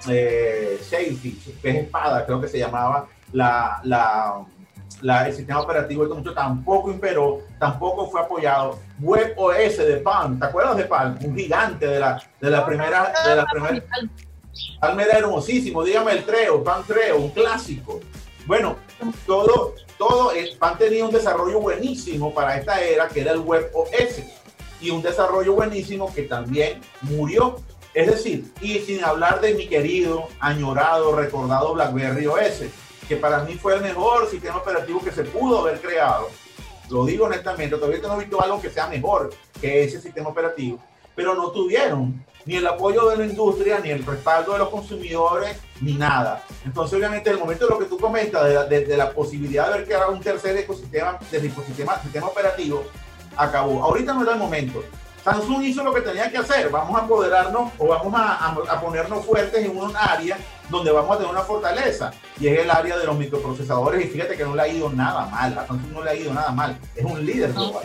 [0.08, 6.36] eh, Sailfish, pez espada, creo que se llamaba la, la, el sistema operativo de muchachos
[6.36, 8.78] tampoco imperó, tampoco fue apoyado.
[9.00, 11.18] Web OS de Palm, ¿te acuerdas de Palm?
[11.20, 13.82] Un gigante de la, de la primera, de la primera,
[14.80, 18.00] Palm era hermosísimo, dígame el Treo, Pan Treo, un clásico.
[18.46, 18.76] Bueno,
[19.26, 23.70] todo, todo, eh, Pan tenía un desarrollo buenísimo para esta era, que era el Web
[23.74, 24.22] OS,
[24.80, 27.56] y un desarrollo buenísimo que también murió.
[27.94, 32.64] Es decir, y sin hablar de mi querido, añorado, recordado BlackBerry OS,
[33.08, 36.28] que para mí fue el mejor sistema operativo que se pudo haber creado.
[36.90, 40.78] Lo digo honestamente, todavía no he visto algo que sea mejor que ese sistema operativo,
[41.14, 45.56] pero no tuvieron ni el apoyo de la industria, ni el respaldo de los consumidores,
[45.80, 46.42] ni nada.
[46.64, 49.68] Entonces, obviamente, el momento de lo que tú comentas, de la, de, de la posibilidad
[49.68, 52.84] de haber creado un tercer ecosistema de dispositivo, sistema operativo,
[53.36, 53.82] acabó.
[53.82, 54.84] Ahorita no era el momento.
[55.24, 56.68] Samsung hizo lo que tenía que hacer.
[56.68, 60.36] Vamos a apoderarnos o vamos a, a, a ponernos fuertes en un área
[60.68, 62.12] donde vamos a tener una fortaleza.
[62.38, 64.04] Y es el área de los microprocesadores.
[64.04, 65.58] Y fíjate que no le ha ido nada mal.
[65.58, 66.78] A Samsung no le ha ido nada mal.
[66.94, 67.84] Es un líder global.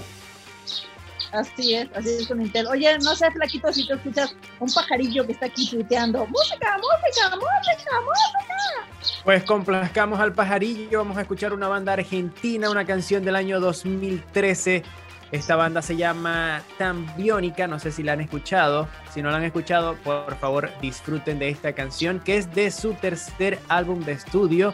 [1.32, 2.68] Así es, así es con Intel.
[2.68, 7.36] Oye, no sé, Flaquito, si tú escuchas un pajarillo que está aquí tuiteando, música, música,
[7.36, 9.24] música, música.
[9.24, 14.84] Pues complazcamos al pajarillo, vamos a escuchar una banda argentina, una canción del año 2013.
[15.32, 18.88] Esta banda se llama Tambiónica, no sé si la han escuchado.
[19.13, 22.94] Si no la han escuchado, por favor disfruten de esta canción, que es de su
[22.96, 24.74] tercer álbum de estudio.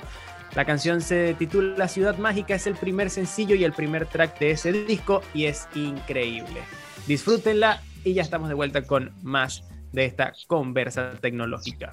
[0.56, 4.52] La canción se titula Ciudad Mágica, es el primer sencillo y el primer track de
[4.52, 6.62] ese disco y es increíble.
[7.08, 11.92] Disfrútenla y ya estamos de vuelta con más de esta conversa tecnológica.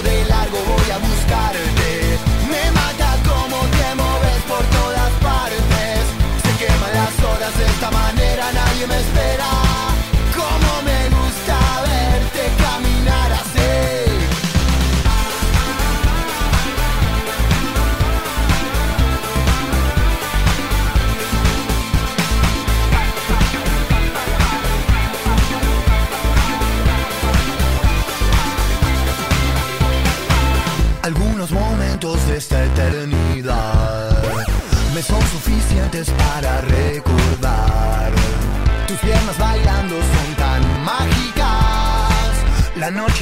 [0.00, 1.81] De largo, voy a buscarte.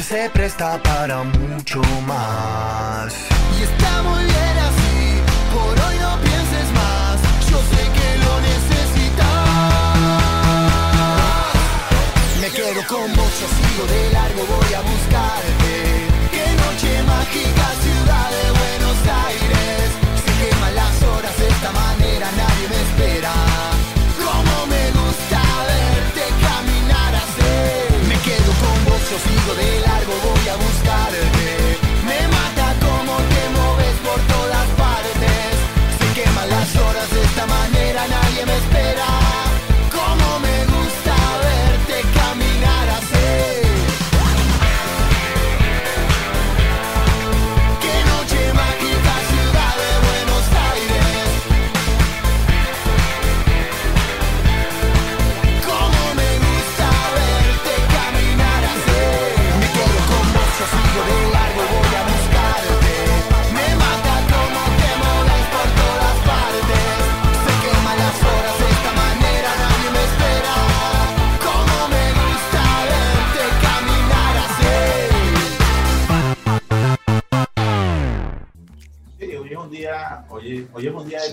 [0.02, 3.14] Se presta para mucho más.
[3.58, 5.20] Y está muy bien así.
[5.52, 7.20] Por hoy no pienses más.
[7.50, 9.50] Yo sé que lo necesitas.
[12.40, 15.72] Me quedo con vos, yo sigo de largo, voy a buscarte.
[16.34, 19.86] Qué noche mágica, ciudad de Buenos Aires.
[20.24, 22.49] Se queman las horas de esta manera, nadie
[29.10, 31.89] yo sigo de largo, voy a buscarte.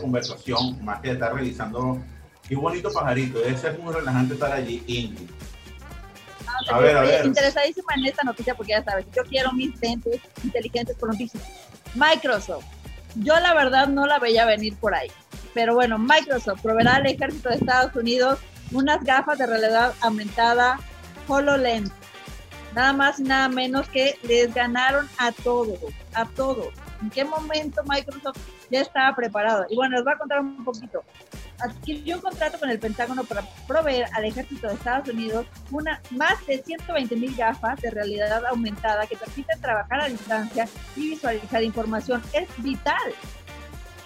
[0.07, 2.01] Conversación, más que estar revisando.
[2.47, 5.29] Qué bonito pajarito, debe ser muy relajante estar allí, Ingrid.
[6.71, 7.25] A ver, a ver.
[7.25, 11.43] Interesadísima en esta noticia porque ya sabes, yo quiero mis lentes inteligentes con noticias.
[11.93, 12.65] Microsoft.
[13.15, 15.11] Yo la verdad no la veía venir por ahí.
[15.53, 18.39] Pero bueno, Microsoft proveerá al ejército de Estados Unidos
[18.71, 20.79] unas gafas de realidad aumentada
[21.27, 21.91] HoloLens.
[22.73, 25.79] Nada más y nada menos que les ganaron a todos,
[26.13, 26.73] a todos.
[27.01, 28.37] ¿En qué momento Microsoft
[28.69, 29.65] ya estaba preparado?
[29.69, 31.03] Y bueno, les voy a contar un poquito.
[31.59, 36.45] Adquirió un contrato con el Pentágono para proveer al ejército de Estados Unidos una, más
[36.45, 42.21] de 120 mil gafas de realidad aumentada que permiten trabajar a distancia y visualizar información.
[42.33, 43.13] Es vital,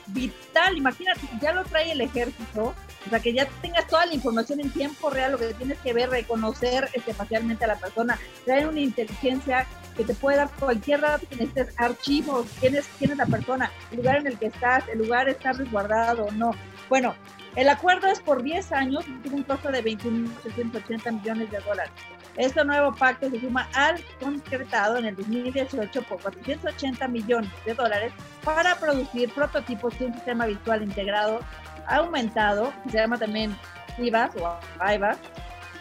[0.08, 0.78] vital.
[0.78, 2.74] Imagínate, ya lo trae el ejército,
[3.06, 5.94] o sea, que ya tengas toda la información en tiempo real, lo que tienes que
[5.94, 9.66] ver, reconocer este, facialmente a la persona, trae una inteligencia
[9.98, 13.72] que te puede dar cualquier dato que necesites, archivos, quién es, quién es la persona,
[13.92, 16.52] el lugar en el que estás, el lugar está resguardado o no.
[16.90, 17.16] Bueno,
[17.56, 21.92] el acuerdo es por 10 años tiene un costo de 21.880 millones de dólares.
[22.38, 28.14] Este nuevo pacto se suma al concretado en el 2018 por 480 millones de dólares
[28.44, 31.42] para producir prototipos de un sistema visual integrado
[31.88, 33.56] aumentado, que se llama también
[33.98, 34.60] IVAS o
[34.94, 35.18] IVAS,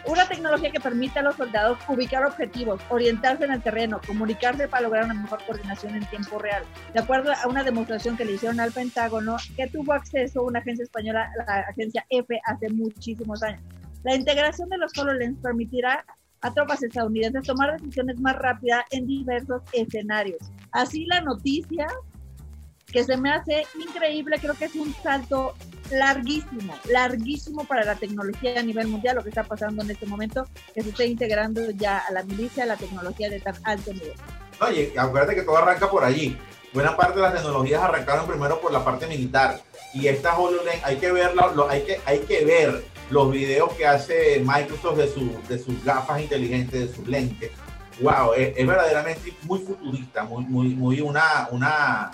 [0.07, 4.83] una tecnología que permite a los soldados ubicar objetivos, orientarse en el terreno, comunicarse para
[4.83, 6.63] lograr una mejor coordinación en tiempo real.
[6.93, 10.83] De acuerdo a una demostración que le hicieron al Pentágono, que tuvo acceso una agencia
[10.83, 13.61] española, la agencia F, hace muchísimos años.
[14.03, 16.03] La integración de los HoloLens permitirá
[16.41, 20.39] a tropas estadounidenses tomar decisiones más rápidas en diversos escenarios.
[20.71, 21.87] Así la noticia
[22.91, 25.53] que se me hace increíble, creo que es un salto
[25.91, 30.47] larguísimo, larguísimo para la tecnología a nivel mundial, lo que está pasando en este momento,
[30.73, 34.13] que se esté integrando ya a la milicia, la tecnología de tan alto nivel.
[34.61, 36.37] Oye, acuérdate que todo arranca por allí.
[36.73, 39.59] Buena parte de las tecnologías arrancaron primero por la parte militar.
[39.93, 43.85] Y esta HoloLens hay que verla, lo- hay, que, hay que ver los videos que
[43.85, 47.51] hace Microsoft de, su, de sus gafas inteligentes, de sus lentes.
[47.99, 52.09] Wow, es, es verdaderamente muy futurista, muy, muy, muy una, una,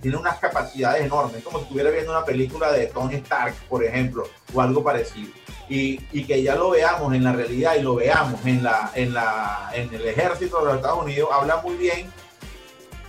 [0.00, 4.24] tiene unas capacidades enormes, como si estuviera viendo una película de Tony Stark, por ejemplo,
[4.54, 5.30] o algo parecido.
[5.68, 9.12] Y, y que ya lo veamos en la realidad y lo veamos en, la, en,
[9.14, 12.10] la, en el ejército de los Estados Unidos, habla muy bien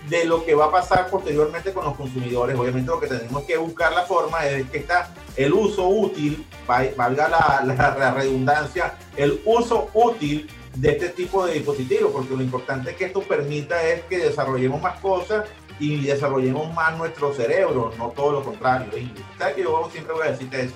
[0.10, 2.58] de lo que va a pasar posteriormente con los consumidores.
[2.58, 6.84] Obviamente lo que tenemos que buscar la forma es que está el uso útil, va-
[6.97, 12.41] valga la, la- la redundancia, el uso útil de este tipo de dispositivos, porque lo
[12.41, 15.45] importante que esto permita es que desarrollemos más cosas
[15.81, 18.95] y desarrollemos más nuestro cerebro, no todo lo contrario.
[18.97, 20.75] Y sabes que yo siempre voy a decirte eso.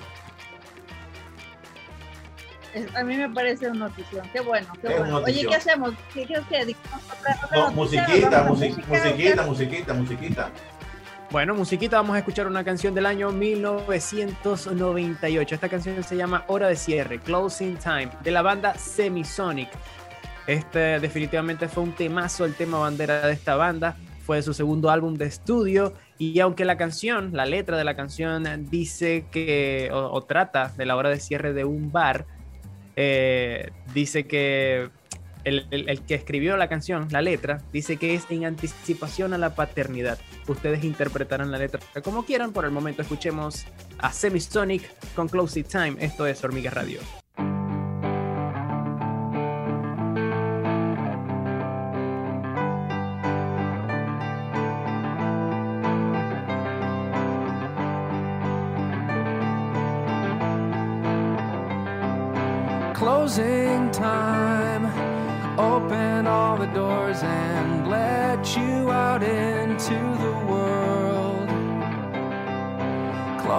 [2.74, 4.28] Es- A mí me parece una notición.
[4.32, 5.16] Qué bueno, qué Es bueno.
[5.18, 5.46] Oye.
[5.46, 5.94] ¿qué hacemos?
[6.12, 6.74] ¿Qué quieres que otra
[7.56, 9.04] No, musiquita, ¿Vamos a music- música?
[9.06, 10.50] musiquita, musiquita, musiquita.
[11.30, 15.54] Bueno, musiquita, vamos a escuchar una canción del año 1998.
[15.54, 19.70] Esta canción se llama Hora de Cierre, Closing Time, de la banda Semisonic.
[20.46, 23.96] Este definitivamente fue un temazo, el tema bandera de esta banda.
[24.26, 25.94] Fue su segundo álbum de estudio.
[26.18, 30.96] Y aunque la canción, la letra de la canción dice que, o, trata de la
[30.96, 32.26] hora de cierre de un bar,
[32.96, 34.88] eh, dice que
[35.44, 39.38] el, el- el que escribió la canción, la letra, dice que es en anticipación a
[39.38, 40.18] la paternidad.
[40.48, 42.52] Ustedes interpretarán la letra como quieran.
[42.52, 43.64] Por el momento escuchemos
[43.98, 44.82] a Semisonic
[45.14, 45.96] con Close It Time.
[46.00, 46.98] Esto es Hormiga Radio.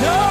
[0.00, 0.29] No!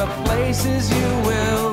[0.00, 1.69] The places you will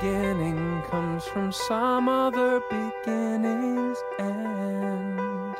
[0.00, 5.56] beginning comes from some other beginning's end.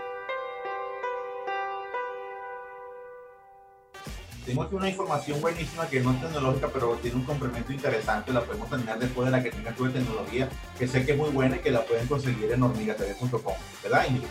[4.46, 8.32] Tengo aquí una información buenísima que no es tecnológica, pero tiene un complemento interesante.
[8.32, 11.18] La podemos terminar después de la que tenga tú de tecnología, que sé que es
[11.18, 13.54] muy buena y que la pueden conseguir en hormigatv.com.
[13.82, 14.28] ¿Verdad, Ingrid?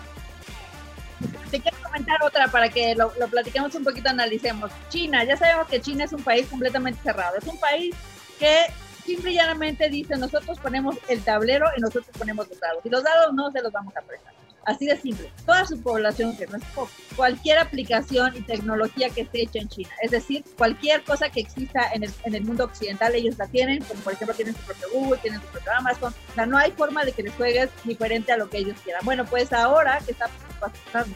[1.52, 4.72] Te quiero comentar otra para que lo, lo platiquemos un poquito, analicemos.
[4.90, 7.38] China, ya sabemos que China es un país completamente cerrado.
[7.38, 7.96] Es un país
[8.40, 8.66] que
[9.10, 12.86] simple y llanamente dice, nosotros ponemos el tablero y nosotros ponemos los dados.
[12.86, 14.34] Y los dados no se los vamos a prestar.
[14.66, 15.32] Así de simple.
[15.46, 19.70] Toda su población, que no es poco, cualquier aplicación y tecnología que esté hecha en
[19.70, 23.48] China, es decir, cualquier cosa que exista en el, en el mundo occidental, ellos la
[23.48, 26.58] tienen, como por ejemplo tienen su propio Google, tienen su propio Amazon, o sea, no
[26.58, 29.04] hay forma de que les juegues diferente a lo que ellos quieran.
[29.06, 30.30] Bueno, pues ahora, ¿qué está
[30.60, 31.16] pasando?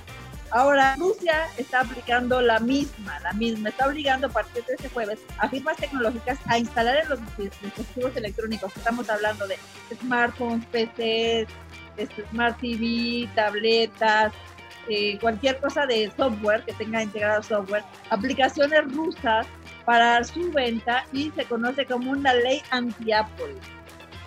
[0.53, 5.19] Ahora Rusia está aplicando la misma, la misma, está obligando a partir de este jueves
[5.39, 9.57] a firmas tecnológicas a instalar en los dispositivos electrónicos, estamos hablando de
[9.99, 11.51] smartphones, PCs,
[11.97, 14.31] este, Smart TV, tabletas,
[14.89, 19.47] eh, cualquier cosa de software que tenga integrado software, aplicaciones rusas
[19.85, 23.55] para su venta y se conoce como una ley anti-Apple.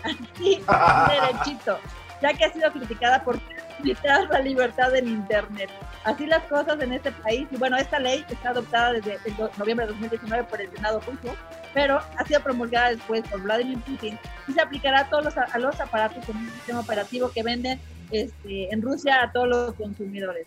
[0.03, 0.61] Así,
[1.09, 1.79] derechito,
[2.21, 3.39] ya que ha sido criticada por
[3.79, 5.71] limitar la libertad en Internet.
[6.07, 7.49] Así las cosas en este país.
[7.51, 11.35] Y bueno, esta ley está adoptada desde el noviembre de 2019 por el Senado ruso,
[11.75, 15.59] pero ha sido promulgada después por Vladimir Putin y se aplicará a todos los, a
[15.59, 17.81] los aparatos con un sistema operativo que venden
[18.13, 20.47] este, en Rusia a todos los consumidores.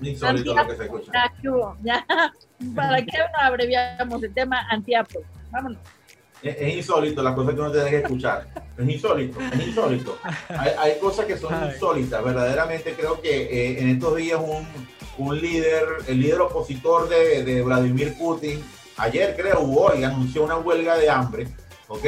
[0.00, 1.12] Insólito lo que se escucha.
[1.14, 1.76] Ya, ¿qué hubo?
[1.84, 2.04] Ya,
[2.74, 5.22] ¿para qué no abreviamos el tema anti-Apple?
[5.52, 5.78] Vámonos.
[6.42, 8.48] Es, es insólito la cosa que uno tiene que escuchar.
[8.76, 10.18] Es insólito, es insólito.
[10.48, 12.22] Hay, hay cosas que son insólitas.
[12.24, 14.66] Verdaderamente creo que eh, en estos días un,
[15.18, 18.62] un líder, el líder opositor de, de Vladimir Putin,
[18.96, 21.48] ayer creo, hoy, anunció una huelga de hambre,
[21.88, 22.06] ¿ok?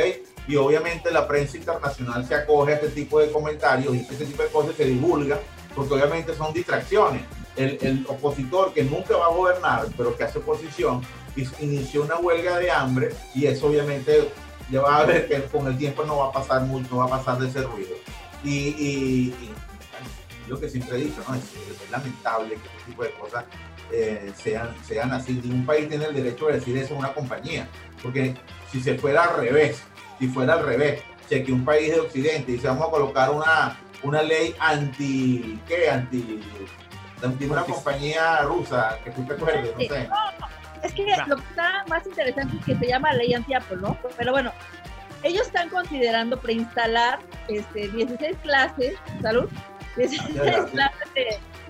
[0.48, 4.42] Y obviamente la prensa internacional se acoge a este tipo de comentarios y este tipo
[4.42, 5.38] de cosas se divulga,
[5.74, 7.22] porque obviamente son distracciones.
[7.56, 11.02] El, el opositor que nunca va a gobernar, pero que hace oposición,
[11.60, 14.30] inició una huelga de hambre y eso obviamente
[14.70, 17.04] ya va a ver que con el tiempo no va a pasar mucho, no va
[17.06, 17.94] a pasar de ese ruido.
[18.42, 19.34] Y, y-
[20.46, 21.34] y lo que siempre he dicho, ¿no?
[21.34, 23.44] es, es lamentable que este tipo de cosas
[23.92, 25.32] eh, sean, sean así.
[25.32, 27.68] Ningún país tiene el derecho de decir eso a una compañía,
[28.02, 28.34] porque
[28.70, 29.82] si se fuera al revés,
[30.18, 33.78] si fuera al revés, si aquí un país de Occidente dice vamos a colocar una,
[34.02, 35.88] una ley anti, ¿qué?
[35.90, 36.40] Anti,
[37.22, 40.08] anti una compañía rusa, que tú te acuerdes, no sé.
[40.84, 43.96] Es que lo que está más interesante es que se llama ley anti-Apple, ¿no?
[44.16, 44.52] Pero bueno,
[45.22, 47.18] ellos están considerando preinstalar
[47.48, 49.48] este, 16 clases, salud,
[49.96, 50.70] 16 gracias.
[50.70, 51.08] clases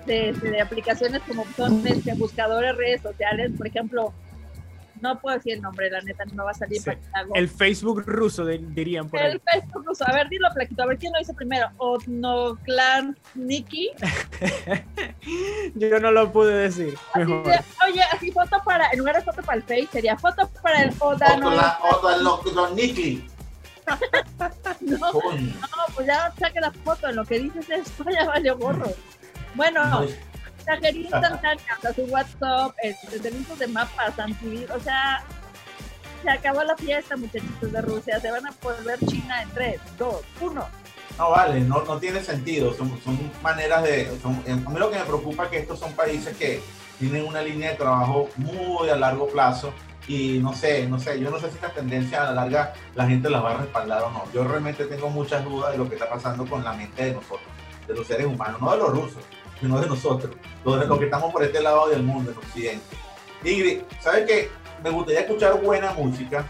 [0.06, 4.12] de, de- de aplicaciones como son este, buscadores, redes sociales, por ejemplo,
[5.12, 6.90] no puedo decir el nombre, la neta, no va a salir Sí.
[7.34, 9.32] El Facebook ruso, de- dirían por ahí.
[9.32, 10.04] El Facebook ruso.
[10.08, 10.82] A ver, dilo, Plaquito.
[10.82, 11.68] A ver quién lo dice primero.
[11.76, 13.90] Otnoclan Nikki.
[15.74, 16.94] Yo no lo pude decir.
[17.12, 17.46] Así Mejor.
[17.46, 20.82] de, Oye, así foto para, en lugar de foto para el Face, sería foto para
[20.82, 21.50] el Odano.
[22.74, 23.28] Nikki.
[24.80, 25.20] No, no,
[25.94, 27.08] pues ya saque la foto.
[27.08, 28.90] En lo que dices esto ya valió gorro.
[29.54, 30.06] Bueno, No,
[30.66, 35.24] mensajería instantánea, o sea, su WhatsApp, este, servicios de mapas, antivir, o sea,
[36.22, 38.18] se acabó la fiesta, muchachitos de Rusia.
[38.18, 40.68] Se van a volver China en 3, 2, 1.
[41.18, 42.72] No vale, no, no tiene sentido.
[42.74, 44.10] Son, son maneras de.
[44.20, 46.60] Son, a mí lo que me preocupa es que estos son países que
[46.98, 49.72] tienen una línea de trabajo muy a largo plazo
[50.06, 53.06] y no sé, no sé, yo no sé si esta tendencia a la larga la
[53.06, 54.24] gente las va a respaldar o no.
[54.32, 57.48] Yo realmente tengo muchas dudas de lo que está pasando con la mente de nosotros,
[57.86, 59.22] de los seres humanos, no de los rusos,
[59.64, 62.84] sino de nosotros, los que estamos por este lado del mundo, en Occidente.
[63.42, 64.50] Ingrid, ¿sabes qué?
[64.82, 66.44] Me gustaría escuchar buena música,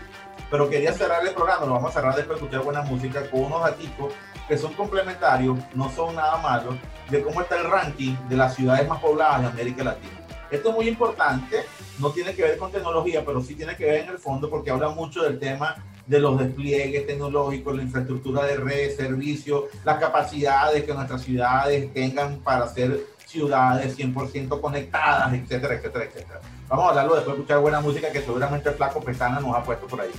[0.50, 3.44] pero quería cerrar el programa, lo vamos a cerrar después de escuchar buena música con
[3.44, 4.12] unos datos
[4.48, 6.74] que son complementarios, no son nada malos,
[7.08, 10.20] de cómo está el ranking de las ciudades más pobladas de América Latina.
[10.50, 11.64] Esto es muy importante,
[12.00, 14.70] no tiene que ver con tecnología, pero sí tiene que ver en el fondo porque
[14.70, 15.76] habla mucho del tema
[16.06, 22.38] de los despliegues tecnológicos, la infraestructura de redes, servicios, las capacidades que nuestras ciudades tengan
[22.38, 26.40] para ser ciudades 100% conectadas, etcétera, etcétera, etcétera.
[26.68, 29.64] Vamos a hablarlo después de escuchar buena música que seguramente el Flaco Pestana nos ha
[29.64, 30.10] puesto por ahí.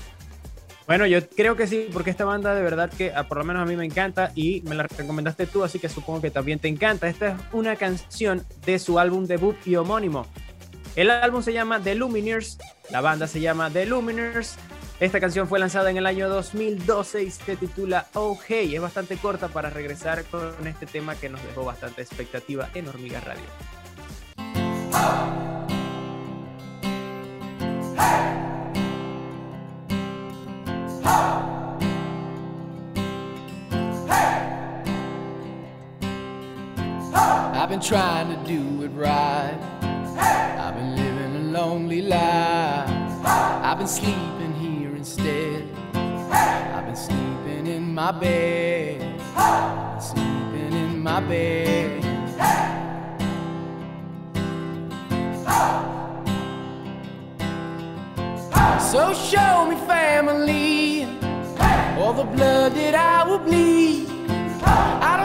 [0.87, 3.63] Bueno, yo creo que sí, porque esta banda de verdad que ah, por lo menos
[3.63, 6.67] a mí me encanta y me la recomendaste tú, así que supongo que también te
[6.67, 7.07] encanta.
[7.07, 10.27] Esta es una canción de su álbum debut y homónimo.
[10.95, 12.57] El álbum se llama The Lumineers,
[12.91, 14.57] la banda se llama The Lumineers.
[14.97, 18.75] Esta canción fue lanzada en el año 2012 y se titula Oh Hey.
[18.75, 23.19] Es bastante corta para regresar con este tema que nos dejó bastante expectativa en Hormiga
[23.19, 23.43] Radio.
[37.53, 39.57] I've been trying to do it right.
[40.17, 42.87] I've been living a lonely life.
[43.25, 44.34] I've been sleeping.
[45.05, 45.63] Instead.
[45.93, 49.01] I've been sleeping in my bed.
[49.35, 49.99] hey!
[49.99, 52.01] Sleeping in my bed.
[58.91, 61.03] So show me family,
[61.99, 64.07] all the blood that I will bleed.
[65.11, 65.17] I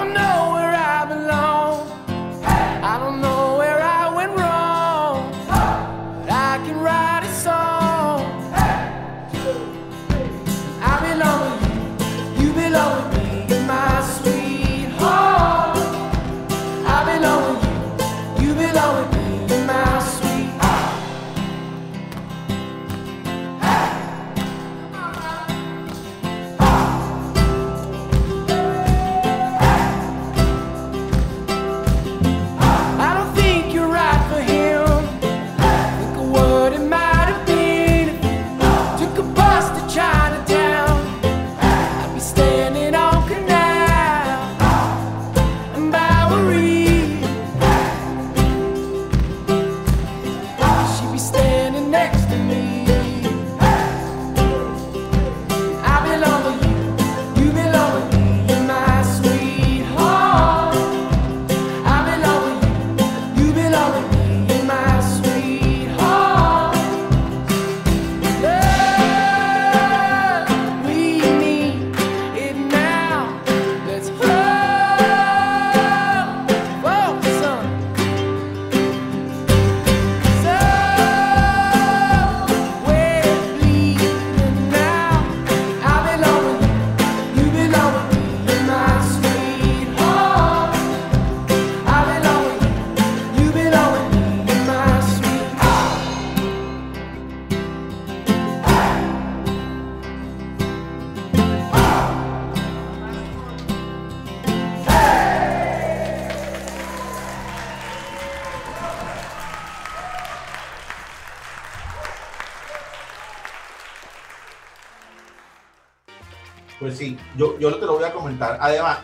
[117.41, 118.59] yo, yo te lo voy a comentar.
[118.61, 118.99] Además,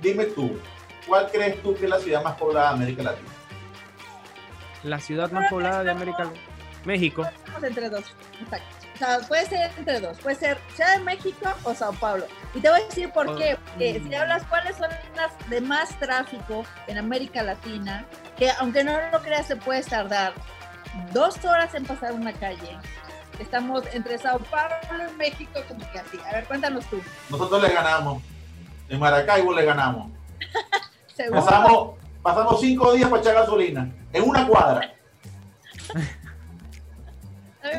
[0.00, 0.58] dime tú,
[1.06, 3.28] ¿cuál crees tú que es la ciudad más poblada de América Latina?
[4.82, 6.40] La ciudad más poblada de América Latina.
[6.86, 7.24] México.
[7.24, 8.04] Estamos entre dos.
[8.40, 8.86] Exacto.
[8.94, 10.16] O sea, puede ser entre dos.
[10.18, 12.26] Puede ser Ciudad de México o Sao Paulo.
[12.54, 13.58] Y te voy a decir por qué.
[13.66, 18.06] Porque si hablas cuáles son las de más tráfico en América Latina,
[18.38, 20.32] que aunque no lo creas, se puede tardar
[21.12, 22.78] dos horas en pasar una calle.
[23.38, 24.74] Estamos entre Sao Paulo
[25.12, 26.18] y México, como que así.
[26.28, 27.00] A ver, cuéntanos tú.
[27.30, 28.22] Nosotros le ganamos.
[28.88, 30.10] En Maracaibo le ganamos.
[31.16, 31.44] Seguro.
[31.44, 33.90] Pasamos, pasamos cinco días para echar gasolina.
[34.12, 34.92] En una cuadra.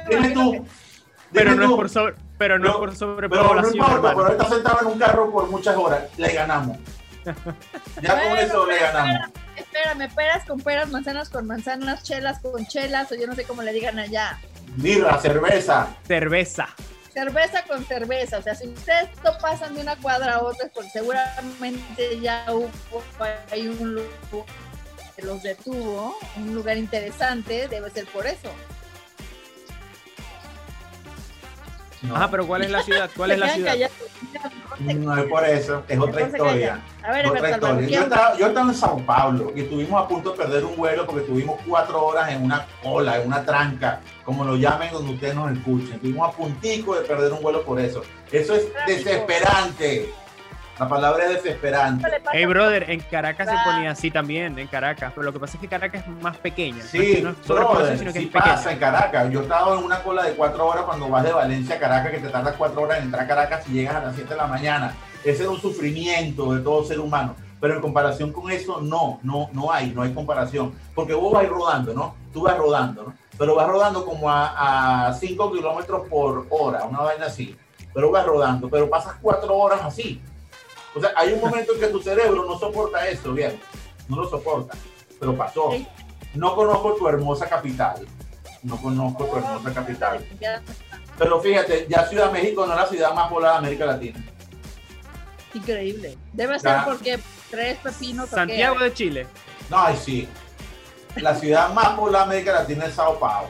[0.10, 0.51] Dime tú.
[0.51, 0.70] que- dime
[1.32, 1.76] Pero no tú.
[1.78, 4.16] por sobre, pero no, es por Pero no sobrepoblación, importa, hermano.
[4.18, 6.03] pero ahorita sentado en un carro por muchas horas.
[6.18, 6.78] Le ganamos.
[7.26, 7.34] Ya
[8.12, 9.30] con Bueno, eso le ganamos.
[9.55, 13.64] Espérame, peras con peras, manzanas con manzanas, chelas con chelas, o yo no sé cómo
[13.64, 14.38] le digan allá.
[14.78, 15.88] Birra, cerveza.
[16.07, 16.67] Cerveza.
[17.11, 20.71] Cerveza con cerveza, o sea, si ustedes no pasan de una cuadra a otra, es
[20.71, 23.01] porque seguramente ya hubo
[23.51, 24.45] hay un lugar
[25.15, 28.51] que los detuvo, un lugar interesante, debe ser por eso.
[32.01, 33.09] No, Ajá, pero ¿cuál es la ciudad?
[33.15, 33.75] ¿Cuál es la ciudad?
[34.79, 36.69] no es por eso, es otra historia.
[36.69, 36.83] callan.
[37.03, 37.87] A ver, Otra historia.
[37.87, 40.75] ¿qué Yo estaba, yo estaba en Sao Paulo y estuvimos a punto de perder un
[40.75, 45.13] vuelo porque tuvimos cuatro horas en una cola, en una tranca, como lo llamen donde
[45.13, 45.93] ustedes nos escuchen.
[45.95, 48.03] Estuvimos a puntico de perder un vuelo por eso.
[48.31, 50.13] Eso es desesperante.
[50.80, 52.07] La palabra es desesperante.
[52.32, 53.63] Hey, brother, en Caracas se Va.
[53.65, 55.11] ponía así también, en Caracas.
[55.15, 56.78] Pero lo que pasa es que Caracas es más pequeña.
[56.78, 58.55] No es Sí, que no es brother, sino que sí es pequeña.
[58.55, 59.30] pasa en Caracas.
[59.32, 62.19] Yo estaba en una cola de cuatro horas cuando vas de Valencia a Caracas, que
[62.19, 64.47] te tardas cuatro horas en entrar a Caracas y llegas a las 7 de la
[64.47, 64.93] mañana.
[65.23, 67.36] Ese era un sufrimiento de todo ser humano.
[67.59, 70.75] Pero en comparación con eso, no, no, no hay, no hay comparación.
[70.93, 72.15] Porque vos vas rodando, ¿no?
[72.32, 73.13] Tú vas rodando, ¿no?
[73.36, 77.57] Pero vas rodando como a 5 kilómetros por hora, una vaina así.
[77.95, 80.21] Pero vas rodando, pero pasas cuatro horas así.
[80.97, 83.59] O sea, hay un momento en que tu cerebro no soporta eso, bien.
[84.07, 84.75] No lo soporta.
[85.19, 85.71] Pero pasó.
[86.33, 88.05] No conozco tu hermosa capital.
[88.63, 90.25] No conozco tu hermosa capital.
[91.17, 94.19] Pero fíjate, ya Ciudad de México no es la ciudad más poblada de América Latina.
[95.53, 96.17] Increíble.
[96.33, 96.85] Debe ser Ya.
[96.85, 97.19] porque
[97.49, 98.29] tres pepinos.
[98.29, 99.27] Santiago de Chile.
[99.69, 100.27] No, ay, sí.
[101.15, 103.49] La ciudad más poblada de América Latina es Sao Paulo.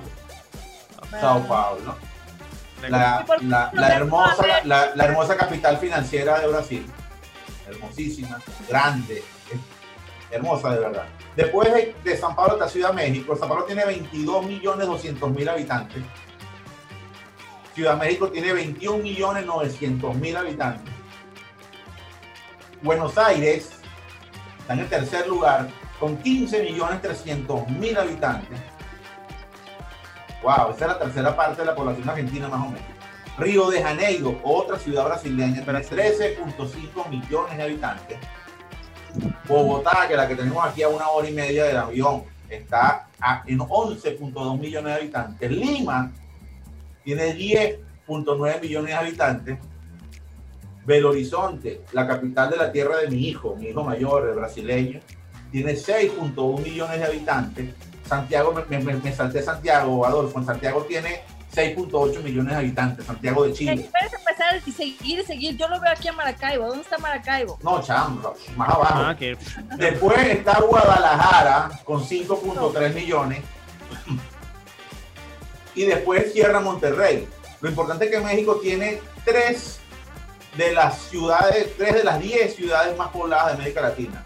[1.19, 1.95] Sao Paulo.
[2.87, 6.85] La, la- la hermosa, la, la hermosa capital financiera de Brasil.
[7.67, 9.23] Hermosísima, grande.
[10.31, 11.05] hermosa de verdad.
[11.35, 11.69] Después
[12.03, 16.03] de, San Pablo hasta Ciudad México, San Pablo tiene 22 millones 200 mil habitantes.
[17.73, 20.93] Ciudad México tiene 21 millones 900 mil habitantes.
[22.81, 23.71] Buenos Aires
[24.59, 28.59] está en el tercer lugar con 15 millones 300 mil habitantes.
[30.43, 32.96] Wow, esa es la tercera parte de la población argentina más o menos.
[33.37, 38.17] Río de Janeiro, otra ciudad brasileña, tiene 13.5 millones de habitantes.
[39.47, 43.07] Bogotá, que es la que tenemos aquí a una hora y media del avión, está
[43.45, 45.51] en 11.2 millones de habitantes.
[45.51, 46.11] Lima
[47.03, 49.57] tiene 10.9 millones de habitantes.
[50.85, 54.99] Belo Horizonte, la capital de la tierra de mi hijo, mi hijo mayor, el brasileño,
[55.51, 57.73] tiene 6.1 millones de habitantes.
[58.07, 61.21] Santiago, me, me- me salté Santiago, Adolfo, en Santiago tiene
[61.57, 63.89] 6.8 millones de habitantes, Santiago de Chile.
[63.91, 65.57] Puedes empezar y seguir y seguir.
[65.57, 66.67] Yo lo veo aquí a Maracaibo.
[66.67, 67.57] ¿Dónde está Maracaibo?
[67.63, 69.03] No, chamo, más abajo.
[69.05, 69.35] Ah, que
[69.77, 73.39] Después está Guadalajara con 5.3 millones.
[75.73, 77.27] Y después cierra Monterrey.
[77.61, 79.79] Lo importante es que México tiene tres
[80.55, 84.23] de las ciudades, tres de las 10 ciudades más pobladas de América Latina.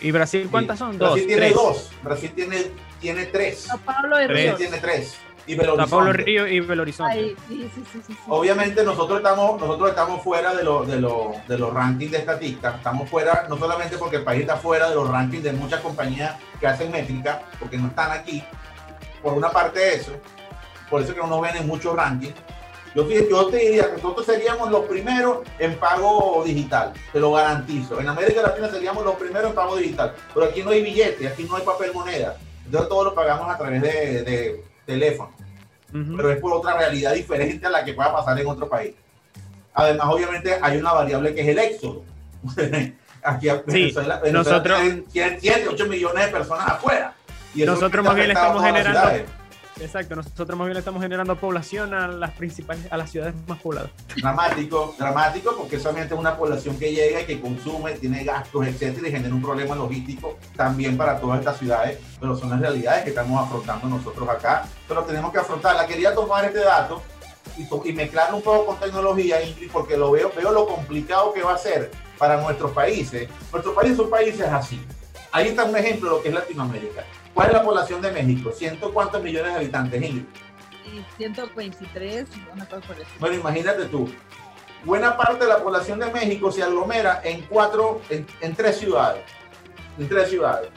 [0.00, 0.98] ¿Y Brasil cuántas son?
[0.98, 1.54] Dos, Brasil tiene tres.
[1.54, 1.90] dos.
[2.02, 2.56] Brasil tiene,
[3.04, 3.60] tiene tres.
[3.64, 4.26] Sao Paulo y.
[4.26, 4.54] Río.
[4.56, 5.14] Tiene tres.
[5.46, 6.12] Y Belo Sao Paulo.
[6.14, 7.12] Río y Belo Horizonte.
[7.12, 8.16] Ahí, sí, sí, sí, sí, sí.
[8.28, 12.76] Obviamente nosotros estamos, nosotros estamos fuera de, lo- de, lo- de los rankings de estadística,
[12.76, 16.36] estamos fuera no solamente porque el país está fuera de los rankings de muchas compañías
[16.58, 18.42] que hacen métrica, porque no están aquí,
[19.22, 20.12] por una parte eso,
[20.88, 22.34] por eso que no nos ven en muchos rankings.
[22.94, 27.32] Yo, te- yo te diría que nosotros seríamos los primeros en pago digital, te lo
[27.32, 28.00] garantizo.
[28.00, 31.42] En América Latina seríamos los primeros en pago digital, pero aquí no hay billete, aquí
[31.44, 32.36] no hay papel moneda,
[32.82, 35.32] todo lo pagamos a través de, de teléfono
[36.16, 38.94] pero es por otra realidad diferente a la que pueda pasar en otro país.
[39.74, 42.02] Además, obviamente, hay una variable que es el éxodo.
[43.22, 47.14] Aquí a Venezuela, Venezuela nosotros- tiene- tiene 7, 8 millones de personas afuera.
[47.54, 49.22] Y Nosotros más bien estamos generando-.
[49.80, 53.90] Exacto, nosotros más bien estamos generando población a las principales, a las ciudades más pobladas.
[54.16, 59.08] Dramático, dramático, porque solamente es una población que llega y que consume, tiene gastos, etcétera,
[59.08, 63.10] y genera un problema logístico también para todas estas ciudades, pero son las realidades que
[63.10, 65.86] estamos afrontando nosotros acá, pero tenemos que afrontarla.
[65.86, 67.02] Quería tomar este dato
[67.56, 71.42] y, y mezclarlo un poco con tecnología, Ingrid, porque lo veo, veo lo complicado que
[71.42, 73.28] va a ser para nuestros países.
[73.52, 74.80] Nuestros países son países así.
[75.32, 77.04] Ahí está un ejemplo de lo que es Latinoamérica.
[77.34, 78.52] ¿Cuál es la población de México?
[78.52, 80.24] ¿Ciento cuántos millones de habitantes, Ingrid?
[80.92, 83.10] Y 123, una cosa por eso.
[83.18, 84.08] Bueno, imagínate tú.
[84.84, 89.24] Buena parte de la población de México se aglomera en cuatro, en, en tres ciudades.
[89.98, 90.68] En tres ciudades.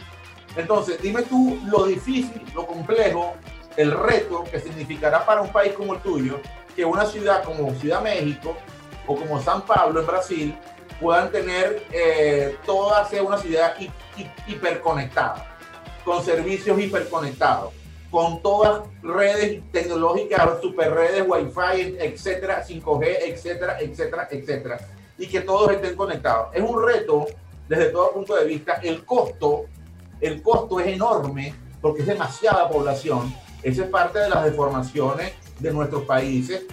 [0.56, 3.36] Entonces, dime tú lo difícil, lo complejo,
[3.76, 6.40] el reto que significará para un país como el tuyo
[6.76, 8.56] que una ciudad como Ciudad México
[9.06, 10.58] o como San Pablo en Brasil
[11.02, 15.57] puedan tener eh, toda sea una ciudad hi- hi- hiperconectada,
[16.08, 17.74] con servicios hiperconectados
[18.10, 24.78] con todas redes tecnológicas, super redes, wifi, etcétera, 5G, etcétera, etcétera, etcétera,
[25.18, 26.48] y que todos estén conectados.
[26.54, 27.26] Es un reto
[27.68, 28.76] desde todo punto de vista.
[28.82, 29.66] El costo,
[30.22, 33.36] el costo es enorme porque es demasiada población.
[33.62, 36.66] Esa es parte de las deformaciones de nuestros países,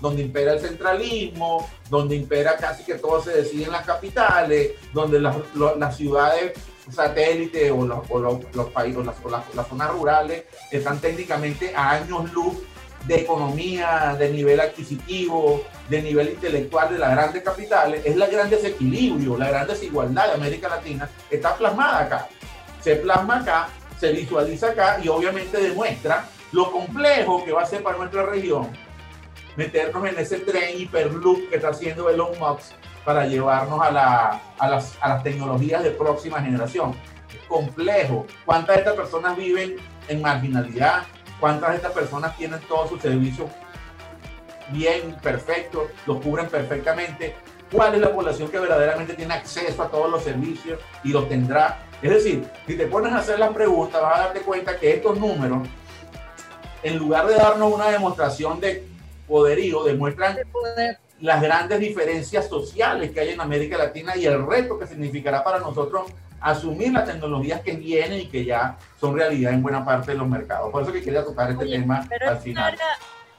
[0.00, 5.20] donde impera el centralismo, donde impera casi que todo se decide en las capitales, donde
[5.20, 6.58] las, ciudades
[6.90, 11.72] satélites o, los, o los- los países las, o las- las zonas rurales están técnicamente
[11.74, 12.54] a años luz
[13.06, 18.50] de economía, de nivel adquisitivo, de nivel intelectual de las grandes capitales, es la gran
[18.50, 22.28] desequilibrio, la gran desigualdad de América Latina, está plasmada acá.
[22.82, 23.68] Se plasma acá,
[23.98, 28.70] se visualiza acá y obviamente demuestra lo complejo que va a ser para nuestra región
[29.56, 32.72] meternos en ese tren hiperloop que está haciendo Elon Musk
[33.04, 36.94] para llevarnos a, la- a las, a las tecnologías de próxima generación.
[37.48, 38.26] Complejo.
[38.44, 39.76] ¿Cuántas de estas personas viven
[40.08, 41.02] en marginalidad?
[41.38, 43.48] ¿Cuántas de estas personas tienen todos sus servicios
[44.68, 47.34] bien, perfectos, los cubren perfectamente?
[47.72, 51.78] ¿Cuál es la población que verdaderamente tiene acceso a todos los servicios y los tendrá?
[52.02, 55.18] Es decir, si te pones a hacer las preguntas, vas a darte cuenta que estos
[55.18, 55.68] números,
[56.82, 58.86] en lugar de darnos una demostración de
[59.28, 60.36] poderío, demuestran.
[61.20, 65.58] Las grandes diferencias sociales que hay en América Latina y el reto que significará para
[65.58, 66.10] nosotros
[66.40, 70.26] asumir las tecnologías que vienen y que ya son realidad en buena parte de los
[70.28, 70.70] mercados.
[70.72, 72.64] Por eso que quería tocar este Oye, tema al final.
[72.72, 72.86] área,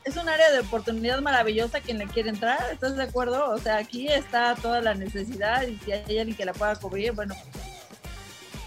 [0.04, 3.50] es un área de oportunidad maravillosa quien le quiere entrar, ¿estás de acuerdo?
[3.50, 7.14] O sea, aquí está toda la necesidad y si hay alguien que la pueda cubrir,
[7.14, 7.34] bueno,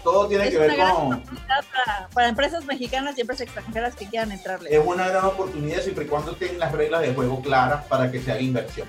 [0.03, 1.13] Todo tiene es que una ver gran con...
[1.13, 4.75] oportunidad para, para empresas mexicanas y empresas extranjeras que quieran entrarle.
[4.75, 8.21] Es una gran oportunidad siempre y cuando estén las reglas de juego claras para que
[8.21, 8.87] se haga inversión.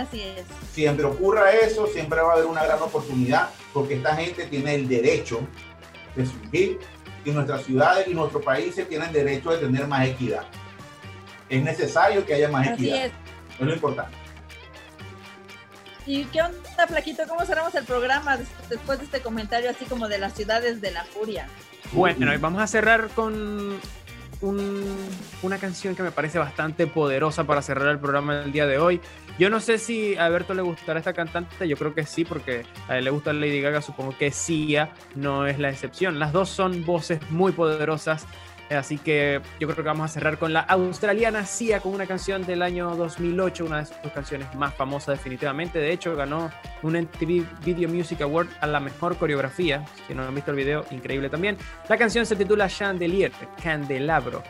[0.00, 0.44] Así es.
[0.72, 4.88] Siempre ocurra eso, siempre va a haber una gran oportunidad, porque esta gente tiene el
[4.88, 5.40] derecho
[6.16, 6.78] de surgir
[7.24, 10.44] y nuestras ciudades y nuestros países tienen derecho de tener más equidad.
[11.48, 13.06] Es necesario que haya más Así equidad.
[13.06, 13.12] es.
[13.58, 14.16] Es lo importante.
[16.06, 17.22] ¿Y qué onda, Flaquito?
[17.28, 20.90] ¿Cómo cerramos el programa des- después de este comentario así como de las ciudades de
[20.92, 21.46] la furia?
[21.92, 23.78] Bueno, y vamos a cerrar con
[24.42, 24.96] un-
[25.42, 29.00] una canción que me parece bastante poderosa para cerrar el programa del día de hoy.
[29.38, 32.64] Yo no sé si a Alberto le gustará esta cantante, yo creo que sí, porque
[32.88, 36.18] a él le gusta Lady Gaga, supongo que Sia no es la excepción.
[36.18, 38.26] Las dos son voces muy poderosas,
[38.76, 42.46] así que yo creo que vamos a cerrar con la australiana Sia con una canción
[42.46, 45.78] del año 2008, una de sus canciones más famosas definitivamente.
[45.78, 46.50] De hecho, ganó
[46.82, 49.84] un MTV Video Music Award a la mejor coreografía.
[50.06, 51.56] Si no han visto el video, increíble también.
[51.88, 54.42] La canción se titula Chandelier, Candelabro.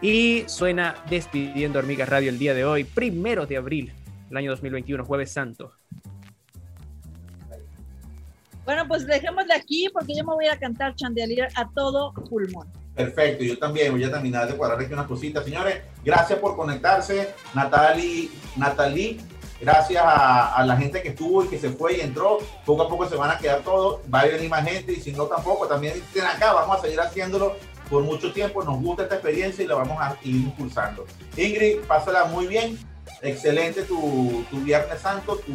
[0.00, 3.92] Y suena despidiendo Hormigas Radio el día de hoy, primero de abril,
[4.30, 5.72] el año 2021, Jueves Santo.
[8.64, 12.81] Bueno, pues dejémosle aquí porque yo me voy a cantar Chandelier a todo pulmón.
[12.94, 15.44] Perfecto, yo también voy a terminar de cuadrar aquí unas cositas.
[15.44, 17.34] Señores, gracias por conectarse.
[17.54, 19.18] Natalie, Natalie
[19.62, 22.38] gracias a, la gente que estuvo y que se fue y entró.
[22.66, 24.00] Poco a poco se van a quedar todos.
[24.12, 26.52] Va a venir más gente y si no tampoco, también estén acá.
[26.52, 27.56] Vamos a seguir haciéndolo
[27.88, 28.62] por mucho tiempo.
[28.62, 31.06] Nos gusta esta experiencia y la vamos a ir impulsando.
[31.36, 32.78] Ingrid, pásala muy bien.
[33.22, 35.52] Excelente tu, tu Viernes Santo, tu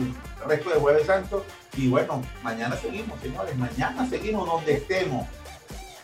[0.47, 1.45] resto de Jueves Santo.
[1.75, 3.55] Y bueno, mañana seguimos, señores.
[3.57, 5.27] Mañana seguimos donde estemos.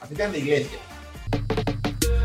[0.02, 0.78] Así que en la iglesia.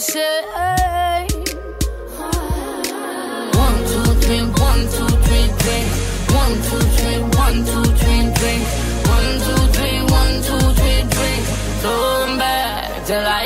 [0.00, 0.44] Shame.
[3.64, 5.88] One, two, three, one, two, three, drink.
[6.40, 8.62] One, two, three, one, two, three, drink.
[9.14, 11.42] One, two, three, one, two, three, drink.
[11.82, 13.39] Turn back till I